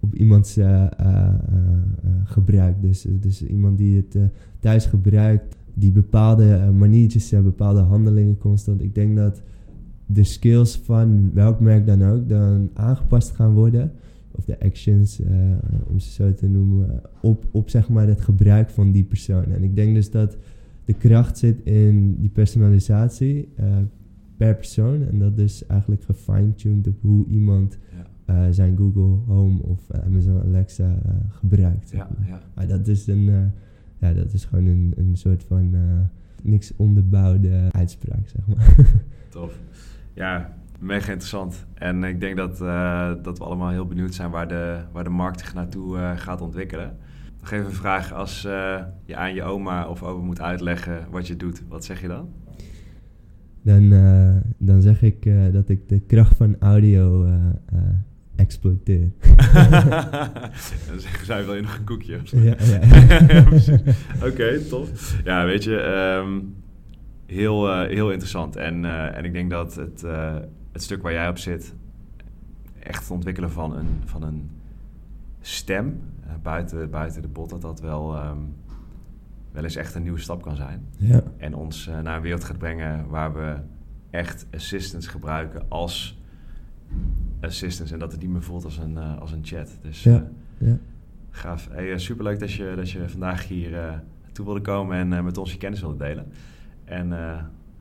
op 0.00 0.14
iemands 0.14 0.56
eh, 0.56 0.84
eh, 0.84 0.88
eh, 0.88 1.28
eh, 2.02 2.10
gebruik. 2.24 2.82
Dus, 2.82 3.06
dus 3.20 3.42
iemand 3.42 3.78
die 3.78 3.96
het 3.96 4.14
eh, 4.14 4.22
thuis 4.60 4.86
gebruikt, 4.86 5.56
die 5.74 5.92
bepaalde 5.92 6.54
eh, 6.54 6.70
maniertjes 6.70 7.30
bepaalde 7.30 7.80
handelingen 7.80 8.38
constant. 8.38 8.82
Ik 8.82 8.94
denk 8.94 9.16
dat 9.16 9.42
de 10.06 10.24
skills 10.24 10.76
van 10.76 11.30
welk 11.34 11.60
merk 11.60 11.86
dan 11.86 12.04
ook 12.04 12.28
dan 12.28 12.70
aangepast 12.74 13.30
gaan 13.30 13.52
worden 13.52 13.92
of 14.30 14.44
de 14.44 14.60
actions, 14.60 15.20
eh, 15.20 15.30
om 15.90 15.98
ze 15.98 16.10
zo 16.10 16.34
te 16.34 16.48
noemen, 16.48 17.00
op, 17.20 17.46
op 17.50 17.70
zeg 17.70 17.88
maar 17.88 18.06
het 18.06 18.20
gebruik 18.20 18.70
van 18.70 18.92
die 18.92 19.04
persoon. 19.04 19.44
En 19.44 19.62
ik 19.62 19.76
denk 19.76 19.94
dus 19.94 20.10
dat 20.10 20.36
de 20.84 20.92
kracht 20.92 21.38
zit 21.38 21.60
in 21.64 22.16
die 22.20 22.28
personalisatie 22.30 23.48
eh, 23.56 23.66
per 24.42 24.54
persoon. 24.54 25.06
En 25.08 25.18
dat 25.18 25.36
dus 25.36 25.66
eigenlijk 25.66 26.02
gefine-tuned 26.04 26.86
op 26.86 27.00
hoe 27.00 27.26
iemand 27.26 27.78
Ja, 27.96 28.06
eh, 28.34 28.46
zijn 28.50 28.76
Google 28.76 29.32
Home 29.34 29.62
of 29.62 29.90
eh, 29.90 30.04
Amazon 30.04 30.40
Alexa 30.40 30.96
eh, 31.04 31.10
gebruikt. 31.28 31.90
ja, 31.90 32.08
maar. 32.18 32.28
ja. 32.28 32.40
Maar 32.54 32.66
dat 32.66 32.88
is, 32.88 33.06
een, 33.06 33.52
ja, 33.98 34.12
dat 34.12 34.32
is 34.32 34.44
gewoon 34.44 34.66
een, 34.66 34.92
een 34.96 35.16
soort 35.16 35.44
van 35.44 35.74
niks 36.42 36.76
onderbouwde 36.76 37.68
uitspraak, 37.70 38.28
zeg 38.28 38.46
maar. 38.46 38.76
tof. 39.30 39.58
Ja, 40.14 40.54
mega 40.78 41.08
interessant. 41.08 41.66
En 41.74 42.04
ik 42.04 42.20
denk 42.20 42.36
dat, 42.36 42.58
dat 43.24 43.38
we 43.38 43.44
allemaal 43.44 43.70
heel 43.70 43.86
benieuwd 43.86 44.14
zijn 44.14 44.30
waar 44.30 44.48
de, 44.48 44.80
waar 44.92 45.04
de 45.04 45.10
markt 45.10 45.40
zich 45.40 45.54
naartoe 45.54 46.14
gaat 46.16 46.40
ontwikkelen. 46.40 46.96
Nog 47.40 47.50
even 47.50 47.66
een 47.66 47.72
vraag, 47.72 48.12
als 48.12 48.42
je 49.04 49.14
aan 49.16 49.34
je 49.34 49.42
oma 49.42 49.88
of 49.88 50.02
opa 50.02 50.24
moet 50.24 50.40
uitleggen 50.40 51.06
wat 51.10 51.26
je 51.26 51.36
doet, 51.36 51.62
wat 51.68 51.84
zeg 51.84 52.00
je 52.00 52.08
dan? 52.08 52.28
Dan, 53.62 53.92
eh, 53.92 54.36
dan 54.58 54.82
zeg 54.82 55.02
ik 55.02 55.26
eh, 55.26 55.52
dat 55.52 55.68
ik 55.68 55.88
de 55.88 56.00
kracht 56.00 56.36
van 56.36 56.56
audio 56.58 57.24
eh, 57.24 57.78
exploiteer. 58.36 59.10
dan 60.88 61.00
zeggen 61.00 61.26
zij, 61.26 61.44
je 61.54 61.60
nog 61.60 61.76
een 61.76 61.84
koekje? 61.84 62.20
of 62.22 62.28
zo? 62.28 62.38
Ja, 62.38 62.54
ja. 62.58 63.44
Oké, 64.28 64.60
tof. 64.60 65.20
Ja, 65.24 65.44
weet 65.44 65.64
je, 65.64 65.76
ehm, 65.76 66.40
heel, 67.26 67.82
heel 67.82 68.10
interessant. 68.10 68.56
En, 68.56 68.84
en 69.14 69.24
ik 69.24 69.32
denk 69.32 69.50
dat 69.50 69.74
het, 69.74 70.04
het 70.72 70.82
stuk 70.82 71.02
waar 71.02 71.12
jij 71.12 71.28
op 71.28 71.38
zit, 71.38 71.74
echt 72.78 73.02
het 73.02 73.10
ontwikkelen 73.10 73.50
van 73.50 73.76
een, 73.76 74.00
van 74.04 74.22
een 74.22 74.50
stem, 75.40 76.00
buiten, 76.42 76.90
buiten 76.90 77.22
de 77.22 77.28
bot, 77.28 77.50
dat 77.50 77.62
dat 77.62 77.80
wel, 77.80 78.16
ehm, 78.16 78.38
wel 79.52 79.62
eens 79.64 79.76
echt 79.76 79.94
een 79.94 80.02
nieuwe 80.02 80.18
stap 80.20 80.42
kan 80.42 80.56
zijn. 80.56 80.86
ja. 80.96 81.22
En 81.36 81.54
ons 81.54 81.86
eh, 81.88 82.00
naar 82.00 82.16
een 82.16 82.22
wereld 82.22 82.44
gaat 82.44 82.58
brengen 82.58 83.08
waar 83.08 83.34
we 83.34 83.56
echt 84.10 84.46
assistants 84.54 85.06
gebruiken 85.06 85.62
als 85.68 86.20
assistants. 87.40 87.92
En 87.92 87.98
dat 87.98 88.12
het 88.12 88.20
niet 88.20 88.30
meer 88.30 88.42
voelt 88.42 88.64
als 88.64 88.78
een, 88.78 88.96
eh, 88.98 89.18
als 89.20 89.32
een 89.32 89.44
chat. 89.44 89.78
Dus 89.82 90.02
Ja. 90.02 90.14
eh, 90.58 90.68
ja. 90.68 90.76
Gaaf. 91.30 91.68
Hey, 91.70 91.98
superleuk 91.98 92.38
dat 92.38 92.52
je, 92.52 92.72
dat 92.76 92.90
je 92.90 93.08
vandaag 93.08 93.48
hier 93.48 93.78
eh 93.78 93.92
toe 94.32 94.44
wilde 94.44 94.60
komen 94.60 94.96
en 94.96 95.12
eh, 95.12 95.22
met 95.24 95.38
ons 95.38 95.52
je 95.52 95.58
kennis 95.58 95.80
wilde 95.80 95.96
delen. 95.96 96.26
En 96.84 97.12
eh, 97.12 97.18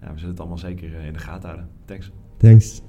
ja, 0.02 0.12
we 0.12 0.16
zullen 0.16 0.30
het 0.30 0.40
allemaal 0.40 0.58
zeker 0.58 0.94
in 0.94 1.14
de 1.14 1.20
gaten 1.20 1.50
houden. 1.50 1.70
Thanks. 1.86 2.12
Thanks. 2.38 2.82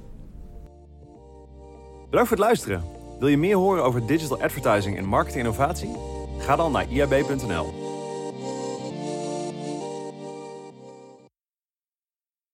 Bedankt 2.10 2.28
voor 2.28 2.36
het 2.36 2.46
luisteren. 2.46 2.82
Wil 3.18 3.28
je 3.28 3.38
meer 3.38 3.56
horen 3.56 3.84
over 3.84 4.06
digital 4.06 4.42
advertising 4.42 4.96
en 4.96 5.04
marketing 5.04 5.40
innovatie? 5.44 5.90
Ga 6.38 6.56
dan 6.56 6.72
naar 6.72 6.90
iab.nl. 6.92 7.81